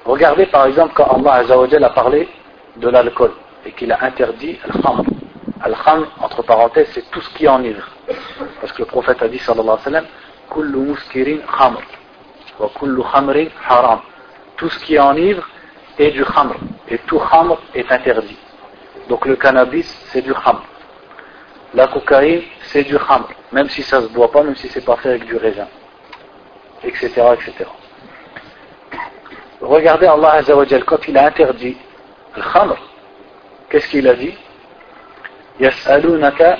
[0.05, 1.45] Regardez par exemple quand Allah
[1.87, 2.29] a parlé
[2.77, 3.33] de l'alcool
[3.65, 5.05] et qu'il a interdit al-khamr.
[5.63, 7.87] Al-khamr, entre parenthèses, c'est tout ce qui enivre.
[8.61, 10.07] Parce que le prophète a dit, sallallahu alayhi wa sallam,
[10.51, 11.83] kullu muskirin khamr
[12.59, 14.01] wa kullu khamrin haram
[14.57, 15.49] tout ce qui enivre
[15.99, 16.57] est du khamr
[16.89, 18.39] et tout khamr est interdit
[19.09, 20.63] donc le cannabis c'est du khamr
[21.77, 24.85] la cocaïne, c'est du khamr, même si ça ne se boit pas, même si c'est
[24.85, 25.69] pas fait avec du raisin,
[26.83, 27.11] etc.
[27.35, 27.53] etc.
[29.61, 31.77] Regardez Allah Azzawajal, quand il a interdit
[32.35, 32.77] le khamr,
[33.69, 34.35] qu'est-ce qu'il a dit?
[35.61, 36.59] Yas'alunaka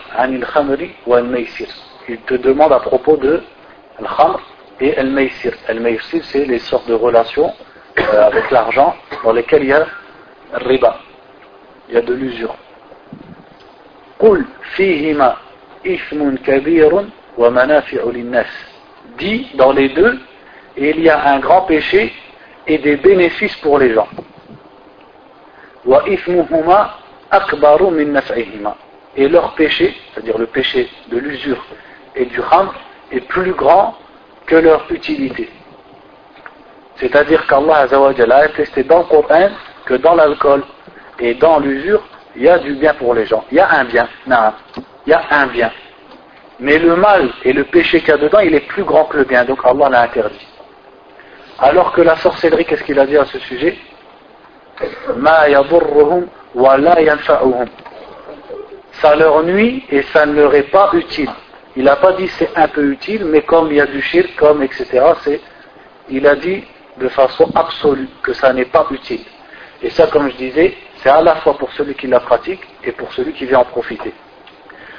[0.53, 1.69] khamri al-maysir.
[2.09, 3.43] Il te demande à propos de
[3.99, 4.39] al-khamr
[4.81, 5.55] et al-maysir.
[5.67, 7.55] Al-maysir, c'est les sortes de relations
[7.99, 8.95] euh, avec l'argent
[9.25, 9.87] dans lesquelles il y a
[10.53, 10.99] riba,
[11.89, 12.55] il y a de l'usure.
[19.19, 20.19] Dit dans les deux,
[20.77, 22.13] il y a un grand péché
[22.67, 24.09] et des bénéfices pour les gens.
[25.85, 26.99] Wa ismuhuma
[27.31, 28.21] akbaru min.
[29.17, 31.65] Et leur péché, c'est-à-dire le péché de l'usure
[32.15, 32.75] et du khamr,
[33.13, 33.97] est plus grand
[34.47, 35.49] que leur utilité.
[36.97, 39.49] C'est-à-dire qu'Allah a attesté dans le Coran
[39.85, 40.65] que dans l'alcool
[41.19, 42.03] et dans l'usure,
[42.37, 43.45] il y a du bien pour les gens.
[43.51, 44.53] Il y a un bien, non,
[45.07, 45.71] il y a un bien.
[46.61, 49.19] Mais le mal et le péché qu'il y a dedans, il est plus grand que
[49.19, 50.47] le bien, donc Allah l'a interdit.
[51.59, 53.79] Alors que la sorcellerie, qu'est-ce qu'il a dit à ce sujet?
[58.93, 61.31] Ça leur nuit et ça ne leur est pas utile.
[61.77, 64.35] Il n'a pas dit c'est un peu utile, mais comme il y a du shirk,
[64.37, 64.87] comme etc.,
[66.09, 66.65] il a dit
[66.99, 69.25] de façon absolue que ça n'est pas utile.
[69.83, 72.93] Et ça, comme je disais, c'est à la fois pour celui qui la pratique et
[72.93, 74.13] pour celui qui vient en profiter.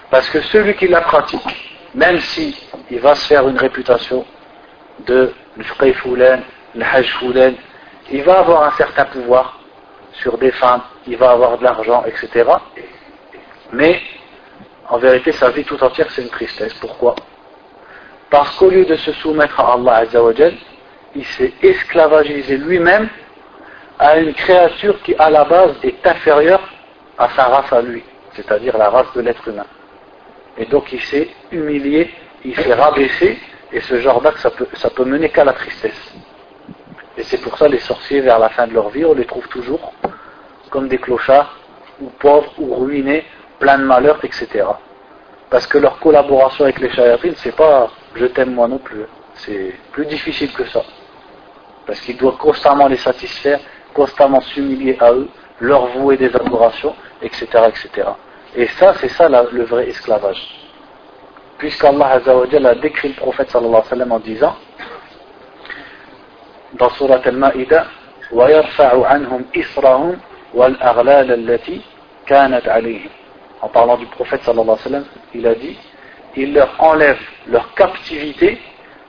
[0.09, 1.41] Parce que celui qui la pratique,
[1.93, 2.57] même si
[2.89, 4.25] il va se faire une réputation
[5.05, 5.63] de le
[6.75, 7.15] le hajj
[8.11, 9.59] il va avoir un certain pouvoir
[10.13, 12.49] sur des femmes, il va avoir de l'argent, etc.
[13.73, 14.01] Mais
[14.89, 16.73] en vérité, sa vie tout entière, c'est une tristesse.
[16.75, 17.15] Pourquoi?
[18.29, 20.53] Parce qu'au lieu de se soumettre à Allah Azzawajal,
[21.15, 23.09] il s'est esclavagisé lui-même
[23.99, 26.61] à une créature qui, à la base, est inférieure
[27.17, 29.65] à sa race à lui, c'est-à-dire la race de l'être humain.
[30.57, 32.11] Et donc, il s'est humilié,
[32.43, 33.37] il s'est rabaissé,
[33.71, 36.13] et ce genre d'acte, ça peut, ça peut mener qu'à la tristesse.
[37.17, 39.47] Et c'est pour ça les sorciers, vers la fin de leur vie, on les trouve
[39.47, 39.93] toujours
[40.69, 41.57] comme des clochards,
[41.99, 43.25] ou pauvres, ou ruinés,
[43.59, 44.65] plein de malheurs, etc.
[45.49, 49.05] Parce que leur collaboration avec les ce c'est pas je t'aime moi non plus.
[49.35, 50.83] C'est plus difficile que ça.
[51.85, 53.59] Parce qu'ils doivent constamment les satisfaire,
[53.96, 55.28] constamment s'humilier à eux,
[55.60, 57.46] leur vouer des adorations, etc.
[57.68, 58.08] etc.
[58.56, 60.42] Et ça, c'est ça le vrai esclavage.
[61.58, 64.56] Puisqu'Allah a décrit le prophète sallallahu alayhi wa sallam en disant
[66.74, 67.86] dans Surat Al-Ma'ida
[68.32, 70.16] وَيَرْفَعُ عَنْهُمْ إِسْرَهُمْ
[70.54, 71.80] وَالْأَغْلَالَ الَّتِي
[72.26, 73.10] كَانَتْ عَلَيْهِمْ
[73.60, 75.04] en parlant du prophète sallallahu alayhi wa sallam,
[75.34, 75.78] il a dit
[76.34, 78.58] il leur enlève leur captivité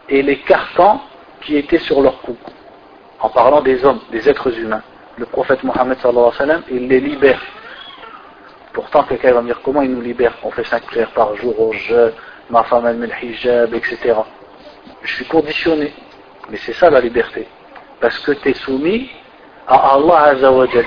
[0.09, 1.01] et les carcans
[1.41, 2.37] qui étaient sur leur cou.
[3.20, 4.82] En parlant des hommes, des êtres humains.
[5.16, 7.40] Le prophète Mohammed sallallahu alayhi wa sallam, il les libère.
[8.72, 10.34] Pourtant, quelqu'un va me dire comment il nous libère?
[10.44, 12.12] On fait cinq prières par jour au jeûne,
[12.50, 14.14] ma femme elle met le hijab, etc.
[15.02, 15.92] Je suis conditionné.
[16.48, 17.46] Mais c'est ça la liberté.
[18.00, 19.10] Parce que tu es soumis
[19.66, 20.84] à Allah Azzawajal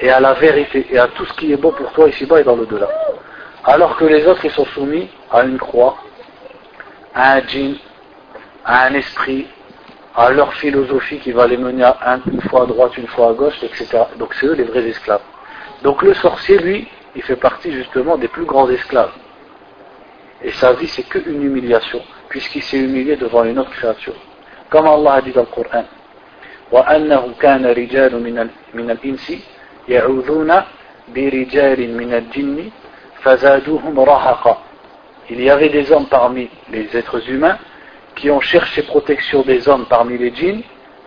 [0.00, 2.44] et à la vérité et à tout ce qui est bon pour toi ici-bas et
[2.44, 2.88] dans le delà
[3.64, 5.96] Alors que les autres, ils sont soumis à une croix,
[7.14, 7.76] à un djinn,
[8.64, 9.46] à un esprit,
[10.15, 13.33] à leur philosophie qui va les mener à une fois à droite, une fois à
[13.33, 14.03] gauche, etc.
[14.17, 15.21] Donc c'est eux les vrais esclaves.
[15.83, 19.13] Donc le sorcier, lui, il fait partie justement des plus grands esclaves.
[20.43, 24.15] Et sa vie, c'est qu'une humiliation, puisqu'il s'est humilié devant une autre créature.
[24.69, 25.85] Comme Allah a dit dans le Coran,
[26.71, 28.23] وأنه كان رجال
[28.73, 29.33] من الإنس
[29.89, 30.51] يعوذون
[31.15, 32.69] برجال من الجن
[33.23, 34.57] فزادوهم رهقا
[35.29, 37.57] Il y avait des hommes parmi les êtres humains
[38.16, 40.62] qui ont cherché protection des hommes parmi les djinns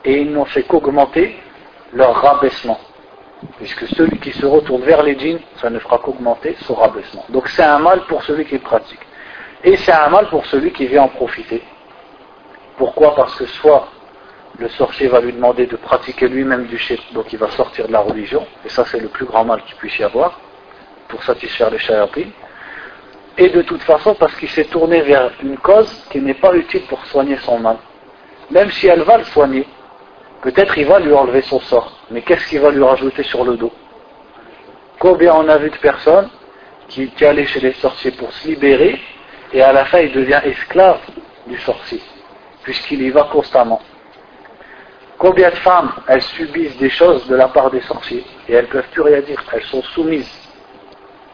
[0.06, 1.36] et ils n'ont fait qu'augmenter
[1.92, 2.80] leur rabaissement.
[3.58, 7.26] Puisque celui qui se retourne vers les djinns, ça ne fera qu'augmenter son rabaissement.
[7.30, 9.00] Donc c'est un mal pour celui qui pratique.
[9.64, 11.62] Et c'est un mal pour celui qui vient en profiter.
[12.78, 13.14] Pourquoi?
[13.16, 13.90] Parce que soit
[14.58, 17.94] le sorcier va lui demander de pratiquer lui-même du shirk, donc il va sortir de
[17.94, 20.40] la religion, et ça c'est le plus grand mal qu'il puisse y avoir,
[21.08, 22.32] pour satisfaire les shayatines,
[23.40, 26.84] et de toute façon parce qu'il s'est tourné vers une cause qui n'est pas utile
[26.88, 27.78] pour soigner son mal.
[28.52, 29.66] Même si elle va le soigner,
[30.42, 33.56] peut-être il va lui enlever son sort, mais qu'est-ce qu'il va lui rajouter sur le
[33.56, 33.72] dos?
[35.00, 36.30] Combien on a vu de personnes
[36.90, 39.00] qui, qui allaient chez les sorciers pour se libérer,
[39.54, 41.00] et à la fin il devient esclave
[41.48, 42.02] du sorcier,
[42.64, 43.82] puisqu'il y va constamment.
[45.18, 48.70] Combien de femmes, elles subissent des choses de la part des sorciers et elles ne
[48.70, 50.30] peuvent plus rien dire, elles sont soumises.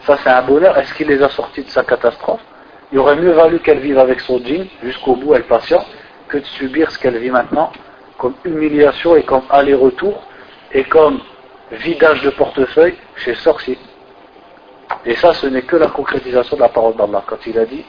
[0.05, 0.77] Ça c'est un bonheur.
[0.77, 2.41] Est-ce qu'il les a sorties de sa catastrophe
[2.91, 5.85] Il aurait mieux valu qu'elle vive avec son djinn jusqu'au bout, elle patiente,
[6.27, 7.71] que de subir ce qu'elle vit maintenant
[8.17, 10.23] comme humiliation et comme aller-retour
[10.71, 11.19] et comme
[11.71, 13.77] vidage de portefeuille chez le sorcier.
[15.05, 17.83] Et ça, ce n'est que la concrétisation de la parole d'Allah quand il a dit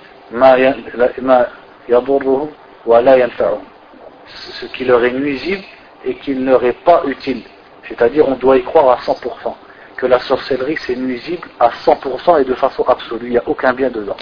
[4.29, 5.63] ce qui leur est nuisible
[6.05, 7.43] et qu'il ne leur est pas utile.
[7.87, 9.55] C'est-à-dire, on doit y croire à 100%
[9.98, 13.28] Que la sorcellerie, c'est nuisible à 100% et de façon absolue.
[13.28, 14.18] Il n'y a aucun bien dedans.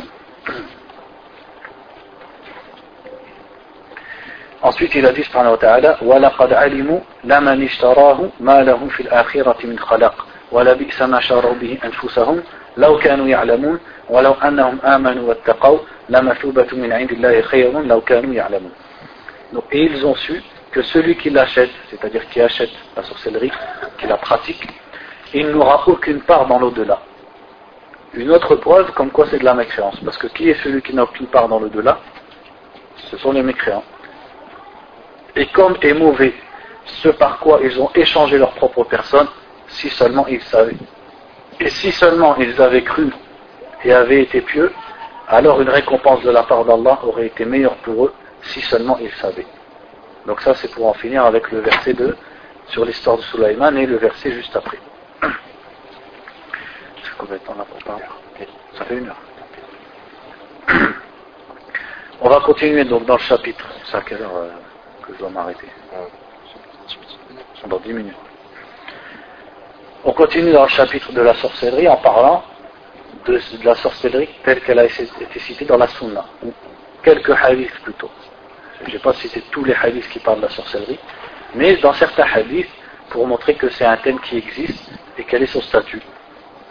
[4.61, 9.57] Ensuite, il a dit, subhanahu wa ta'ala, وَلَقَدْ عَلِمُوا لَمَنِ اشْتَرَاهُ مَا لَهُمْ فِي الْآخِرَةِ
[9.63, 12.43] مِنْ خَلَقٍ وَلَبِئْسَ مَا شَرَوْا بِهِ أَنفُسَهُمْ
[12.77, 13.79] لَوْ كَانُوا يَعْلَمُونَ
[14.09, 15.79] وَلَوْ أَنَّهُمْ آمَنُوا وَاتَّقَوْا
[16.09, 18.71] لَمَثُوبَةٌ مِنْ عِنْدِ اللَّهِ خَيْرٌ لَوْ كَانُوا يَعْلَمُونَ
[19.53, 23.51] Donc, et ils ont su que celui qui l'achète, c'est-à-dire qui achète la sorcellerie,
[23.97, 24.67] qui la pratique,
[25.34, 27.00] il n'aura aucune part dans l'au-delà.
[28.14, 29.98] Une autre preuve comme quoi c'est de la mécréance.
[30.04, 31.98] Parce que qui est celui qui n'a aucune part dans l'au-delà?
[32.96, 33.82] Ce sont les mécréants.
[35.34, 36.32] Et comme est mauvais
[36.84, 39.26] ce par quoi ils ont échangé leur propre personne,
[39.66, 40.76] si seulement ils savaient.
[41.58, 43.12] Et si seulement ils avaient cru
[43.84, 44.72] et avaient été pieux,
[45.28, 49.12] alors une récompense de la part d'Allah aurait été meilleure pour eux si seulement ils
[49.12, 49.46] savaient.
[50.26, 52.16] Donc ça c'est pour en finir avec le verset 2
[52.68, 54.78] sur l'histoire de Sulaiman et le verset juste après.
[58.76, 59.20] Ça fait une heure.
[62.20, 63.66] On va continuer donc dans le chapitre.
[63.84, 64.48] C'est à quelle heure euh,
[65.02, 65.68] que je dois m'arrêter
[67.68, 68.16] Dans 10 minutes.
[70.04, 72.44] On continue dans le chapitre de la sorcellerie en parlant
[73.26, 76.52] de, la sorcellerie telle qu'elle a été citée dans la Sunna, ou
[77.02, 78.10] quelques hadiths plutôt.
[78.86, 80.98] Je n'ai pas cité tous les hadiths qui parlent de la sorcellerie,
[81.54, 82.68] mais dans certains hadiths,
[83.14, 86.02] pour montrer que c'est un thème qui existe et quel est son statut.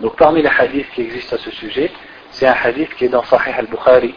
[0.02, 1.90] Donc parmi les hadiths qui existent à ce sujet,
[2.32, 4.14] c'est un hadith qui est dans Sahih al-Bukhari,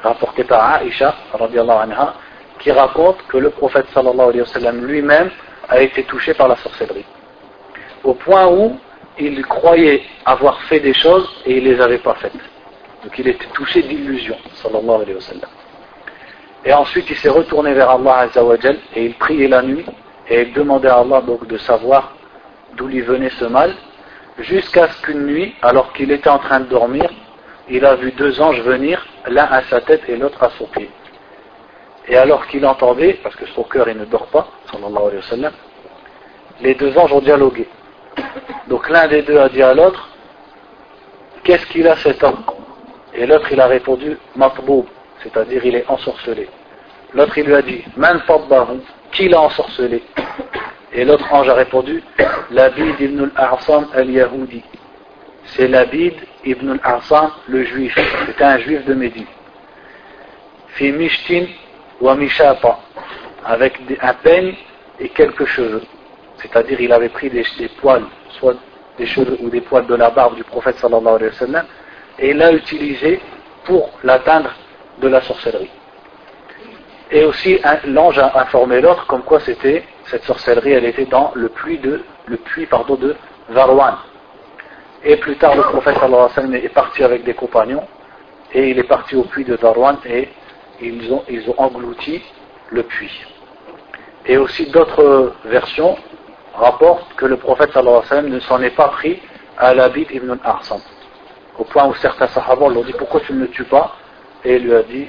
[0.00, 2.14] rapporté par Aisha, anha,
[2.60, 5.30] qui raconte que le prophète sallallahu alayhi wa lui-même
[5.68, 7.04] a été touché par la sorcellerie.
[8.04, 8.78] Au point où
[9.18, 12.44] il croyait avoir fait des choses et il ne les avait pas faites.
[13.02, 15.50] Donc il était touché d'illusion, sallallahu alayhi wa sallam.
[16.64, 18.28] Et ensuite il s'est retourné vers Allah
[18.94, 19.84] et il priait la nuit
[20.28, 22.14] et il demandait à Allah de savoir
[22.74, 23.74] d'où lui venait ce mal
[24.38, 27.08] jusqu'à ce qu'une nuit, alors qu'il était en train de dormir,
[27.68, 30.90] il a vu deux anges venir, l'un à sa tête et l'autre à son pied.
[32.08, 35.22] Et alors qu'il entendait, parce que son cœur il ne dort pas, sallallahu alayhi wa
[35.22, 35.52] sallam,
[36.60, 37.66] les deux anges ont dialogué.
[38.68, 40.08] Donc l'un des deux a dit à l'autre,
[41.42, 42.44] qu'est-ce qu'il a cet homme?
[43.14, 44.86] Et l'autre il a répondu, matboub,
[45.22, 46.48] c'est-à-dire il est ensorcelé.
[47.14, 48.20] L'autre il lui a dit, man
[49.16, 50.02] qui l'a ensorcelé
[50.92, 52.02] Et l'autre ange a répondu,
[52.50, 54.62] Labid ibn al-Arsam al-Yahudi.
[55.46, 56.14] C'est Labid
[56.44, 57.98] ibn al-Arsam, le juif.
[58.26, 59.26] C'était un juif de Médine.
[60.68, 61.46] Fi mishtin
[62.00, 62.78] wa mishapa.
[63.44, 64.54] Avec un peigne
[65.00, 65.82] et quelques cheveux.
[66.38, 67.44] C'est-à-dire, il avait pris des,
[67.80, 68.04] poils,
[68.38, 68.56] soit
[68.98, 71.66] des cheveux ou des poils de la barbe du prophète sallallahu alayhi wa sallam,
[72.18, 73.20] et l'a utilisé
[73.64, 74.52] pour l'atteindre
[75.00, 75.70] de la sorcellerie.
[77.10, 81.48] Et aussi, l'ange a informé l'autre comme quoi c'était, cette sorcellerie, elle était dans le
[81.48, 83.14] puits de, le puits, pardon, de
[83.48, 83.94] Varwan.
[85.04, 85.96] Et plus tard, le prophète
[86.54, 87.84] est parti avec des compagnons,
[88.52, 90.28] et il est parti au puits de Varwan, et
[90.80, 92.22] ils ont, ils ont englouti
[92.70, 93.24] le puits.
[94.26, 95.96] Et aussi d'autres versions
[96.54, 99.22] rapportent que le prophète ne s'en est pas pris
[99.56, 100.80] à l'habit ibn al-Arsam.
[101.58, 103.94] Au point où certains sahaba l'ont dit pourquoi tu ne le tues pas?
[104.44, 105.08] Et il lui a dit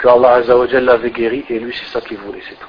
[0.00, 0.40] que Allah
[0.80, 2.68] l'avait guéri et lui c'est ça qu'il voulait, c'est tout.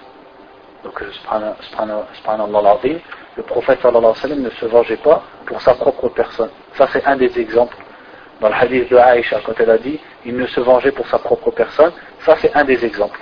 [0.83, 2.77] Donc, euh, subhanallah
[3.35, 6.49] le prophète alayhi ne se vengeait pas pour sa propre personne.
[6.73, 7.77] Ça c'est un des exemples.
[8.41, 11.19] Dans le hadith de Aïcha, quand elle a dit il ne se vengeait pour sa
[11.19, 13.19] propre personne, ça c'est un des exemples.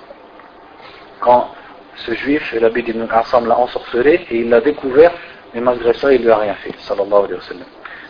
[1.19, 1.51] Quand
[1.95, 5.11] ce juif, l'habit d'Ibn Assam l'a ensorcelé et il l'a découvert,
[5.53, 7.63] mais malgré ça il ne lui a rien fait, alayhi.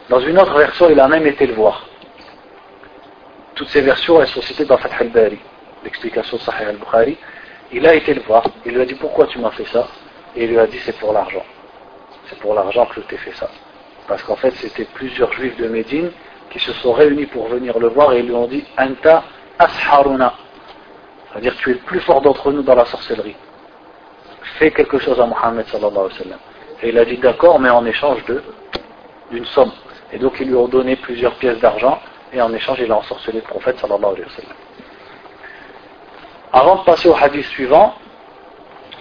[0.09, 1.85] Dans une autre version, il a même été le voir.
[3.55, 5.39] Toutes ces versions, elles sont citées dans Fath al-Bari
[5.85, 7.17] l'explication Sahih al-Bukhari,
[7.71, 9.87] il a été le voir, il lui a dit pourquoi tu m'as fait ça?
[10.35, 11.45] Et il lui a dit c'est pour l'argent.
[12.27, 13.49] C'est pour l'argent que je t'ai fait ça.
[14.07, 16.11] Parce qu'en fait c'était plusieurs juifs de Médine
[16.49, 19.23] qui se sont réunis pour venir le voir et ils lui ont dit Anta
[19.57, 20.33] asharuna.
[21.31, 23.35] C'est-à-dire tu es le plus fort d'entre nous dans la sorcellerie.
[24.59, 26.39] Fais quelque chose à Mohammed sallallahu alayhi wa sallam.
[26.81, 28.23] Et il a dit d'accord mais en échange
[29.31, 29.71] d'une somme.
[30.11, 31.99] Et donc ils lui ont donné plusieurs pièces d'argent
[32.31, 34.55] et en échange il a ensorcelé le prophète sallallahu alayhi wa sallam.
[36.57, 37.93] Avant de passer au hadith suivant,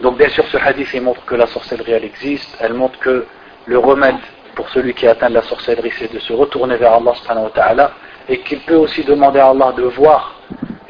[0.01, 3.27] donc bien sûr ce hadith il montre que la sorcellerie elle existe, elle montre que
[3.67, 4.17] le remède
[4.57, 7.93] pour celui qui atteint la sorcellerie c'est de se retourner vers Allah subhanahu wa ta'ala
[8.29, 10.35] et qu'il peut aussi demander à Allah de voir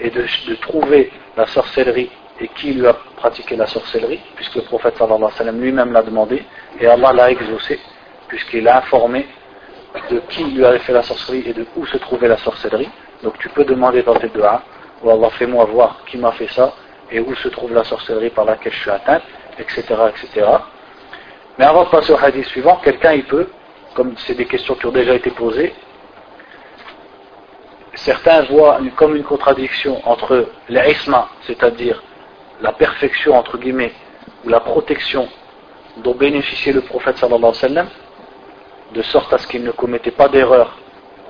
[0.00, 0.24] et de,
[0.62, 2.10] trouver la sorcellerie
[2.40, 6.02] et qui lui a pratiqué la sorcellerie, puisque le prophète sallallahu alayhi wa lui-même l'a
[6.02, 6.42] demandé
[6.80, 7.78] et Allah l'a exaucé,
[8.26, 9.28] puisqu'il a informé
[10.10, 12.88] de qui lui avait fait la sorcellerie et de où se trouvait la sorcellerie.
[13.22, 14.62] Donc tu peux demander dans tes doigts
[15.02, 16.72] ou Allah fais-moi voir qui m'a fait ça
[17.10, 19.20] et où se trouve la sorcellerie par laquelle je suis atteint,
[19.58, 19.82] etc.
[20.08, 20.46] etc.
[21.58, 23.48] Mais avant de passer au hadith suivant, quelqu'un il peut,
[23.94, 25.72] comme c'est des questions qui ont déjà été posées,
[27.94, 32.02] certains voient comme une contradiction entre l'isma, c'est-à-dire
[32.60, 33.92] la perfection entre guillemets,
[34.44, 35.28] ou la protection
[35.98, 37.88] dont bénéficiait le prophète sallallahu alayhi wa sallam,
[38.92, 40.76] de sorte à ce qu'il ne commettait pas d'erreur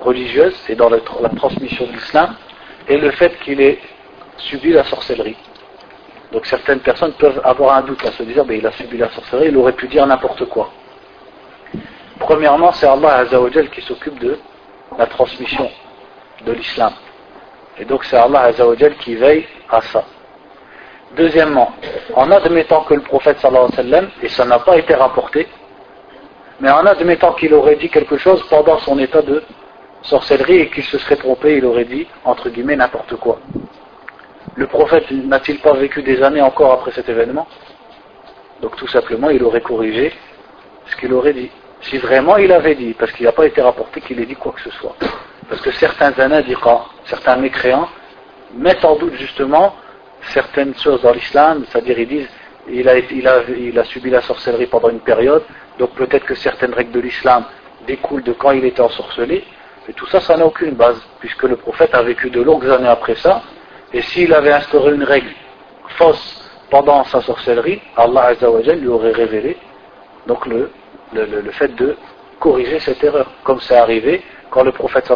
[0.01, 2.35] religieuse et dans la transmission de l'islam,
[2.87, 3.79] et le fait qu'il ait
[4.37, 5.37] subi la sorcellerie.
[6.31, 9.09] Donc certaines personnes peuvent avoir un doute à se dire, ben, il a subi la
[9.09, 10.71] sorcellerie, il aurait pu dire n'importe quoi.
[12.19, 14.37] Premièrement, c'est Allah Azzawajal qui s'occupe de
[14.97, 15.69] la transmission
[16.45, 16.93] de l'islam.
[17.77, 20.03] Et donc c'est Allah Azzawajal qui veille à ça.
[21.15, 21.73] Deuxièmement,
[22.15, 25.47] en admettant que le prophète sallallahu alayhi wa sallam, et ça n'a pas été rapporté,
[26.59, 29.43] mais en admettant qu'il aurait dit quelque chose pendant son état de
[30.05, 33.39] sorcellerie et qu'il se serait trompé, il aurait dit, entre guillemets, n'importe quoi.
[34.55, 37.47] Le prophète n'a-t-il pas vécu des années encore après cet événement?
[38.61, 40.13] Donc tout simplement, il aurait corrigé
[40.85, 41.51] ce qu'il aurait dit.
[41.81, 44.53] Si vraiment il avait dit, parce qu'il n'a pas été rapporté qu'il ait dit quoi
[44.53, 44.95] que ce soit.
[45.49, 47.89] Parce que certains anadiqa, certains mécréants,
[48.53, 49.75] mettent en doute justement
[50.33, 52.29] certaines choses dans l'islam, c'est-à-dire ils disent
[52.67, 55.43] il, a, il a subi la sorcellerie pendant une période,
[55.77, 57.45] donc peut-être que certaines règles de l'islam
[57.85, 59.43] découlent de quand il était ensorcelé,
[59.87, 62.87] mais tout ça, ça n'a aucune base, puisque le prophète a vécu de longues années
[62.87, 63.41] après ça,
[63.93, 65.31] et s'il avait instauré une règle
[65.97, 69.57] fausse pendant sa sorcellerie, Allah Azzawajal lui aurait révélé
[70.27, 70.71] donc le,
[71.13, 71.95] le, fait de
[72.39, 75.11] corriger cette erreur, comme c'est arrivé quand le prophète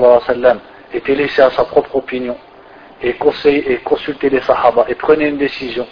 [0.93, 2.37] était laissé à sa propre opinion
[3.01, 3.15] et,
[3.45, 5.87] et consultait les sahaba et prenait une décision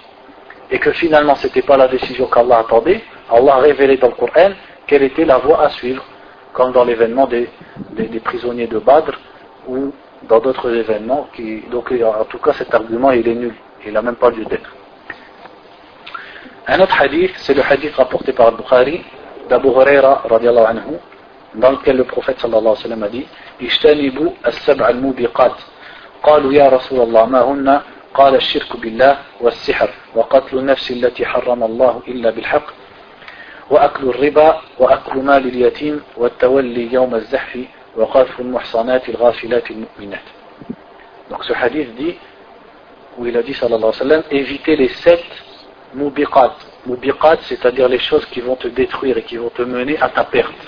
[0.70, 3.02] et que finalement ce n'était pas la décision qu'Allah attendait,
[3.32, 4.52] Allah a révélé dans le Coran
[4.86, 6.04] quelle était la voie à suivre,
[6.58, 7.48] comme dans l'événement des,
[7.92, 9.14] des, prisonniers de Badr
[9.68, 9.94] ou
[10.28, 11.28] dans d'autres événements.
[11.34, 13.54] Qui, donc en tout cas cet argument il est nul,
[13.86, 14.72] il n'a même pas lieu d'être.
[16.66, 19.04] Un autre hadith, c'est le hadith rapporté par Bukhari
[19.48, 20.24] d'Abu Huraira
[20.72, 20.96] anhu,
[21.54, 23.28] dans lequel le prophète sallallahu alayhi wa sallam a dit
[23.62, 25.56] Ishtanibu as-sab'a al-mubiqat.
[26.24, 27.82] قالوا يا رسول الله ما هن
[28.14, 32.68] قال الشرك بالله والسحر وقتل النفس التي حرم الله إلا بالحق
[33.71, 37.59] وأكل الربا وأكل مال اليتيم والتولي يوم الزحف
[37.97, 40.27] وقذف المحصنات الغافلات المؤمنات
[41.31, 42.17] Donc ce hadith dit,
[43.17, 45.25] où il a dit sallallahu alayhi wa sallam, éviter les sept
[45.95, 46.55] mubiqat.
[46.85, 50.25] Mubiqat, c'est-à-dire les choses qui vont te détruire et qui vont te mener à ta
[50.25, 50.63] perte.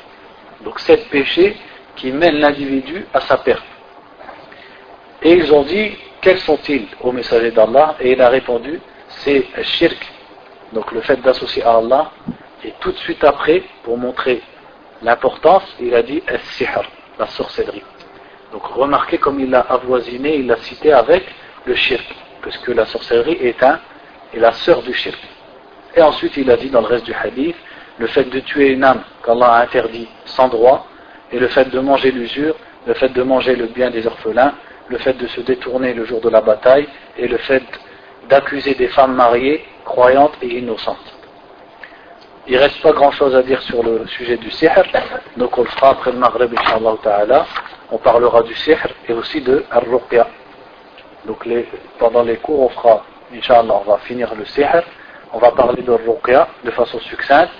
[0.64, 1.56] Donc sept péchés
[1.96, 3.64] qui mènent l'individu à sa perte.
[5.22, 9.98] Et ils ont dit, quels sont-ils au messager d'Allah Et il a répondu, c'est shirk,
[10.72, 12.10] donc le fait d'associer à Allah.
[12.63, 14.41] et tout de suite après, pour montrer
[15.01, 16.81] l'importance, il a dit sihr
[17.17, 17.83] la sorcellerie.
[18.51, 21.23] Donc remarquez comme il l'a avoisiné, il l'a cité avec
[21.65, 22.05] le shirk,
[22.43, 23.79] parce que la sorcellerie est un
[24.33, 25.19] est la sœur du shirk.
[25.95, 27.55] Et ensuite il a dit dans le reste du hadith,
[27.97, 30.87] le fait de tuer une âme qu'Allah a interdit sans droit,
[31.31, 32.55] et le fait de manger l'usure,
[32.85, 34.53] le fait de manger le bien des orphelins,
[34.87, 36.87] le fait de se détourner le jour de la bataille
[37.17, 37.63] et le fait
[38.29, 41.18] d'accuser des femmes mariées, croyantes et innocentes.
[42.51, 44.81] Il reste pas grand chose à dire sur le sujet du sihr,
[45.37, 47.45] donc on le fera après le Maghreb, Inch'Allah Ta'ala.
[47.91, 50.27] On parlera du sihr et aussi de Ar-Ruqya.
[51.27, 51.47] Donc
[51.99, 54.81] pendant les cours, on fera, Inch'Allah, on va finir le sihr,
[55.31, 57.51] on va parler de Ruqya de façon succincte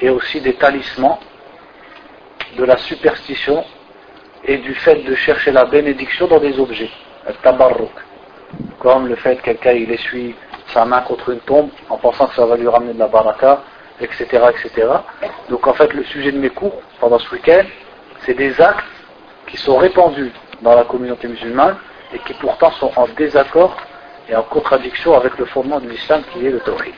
[0.00, 1.20] et aussi des talismans,
[2.58, 3.64] de la superstition
[4.42, 6.90] et du fait de chercher la bénédiction dans des objets,
[7.44, 7.92] tabarruk,
[8.80, 10.34] comme le fait que quelqu'un il essuie
[10.72, 13.62] sa main contre une tombe en pensant que ça va lui ramener de la baraka,
[14.00, 14.88] etc., etc.
[15.48, 17.64] Donc en fait le sujet de mes cours pendant ce week-end,
[18.24, 18.84] c'est des actes
[19.46, 20.32] qui sont répandus
[20.62, 21.76] dans la communauté musulmane
[22.12, 23.76] et qui pourtant sont en désaccord
[24.28, 26.94] et en contradiction avec le fondement de l'islam qui est le tawhid.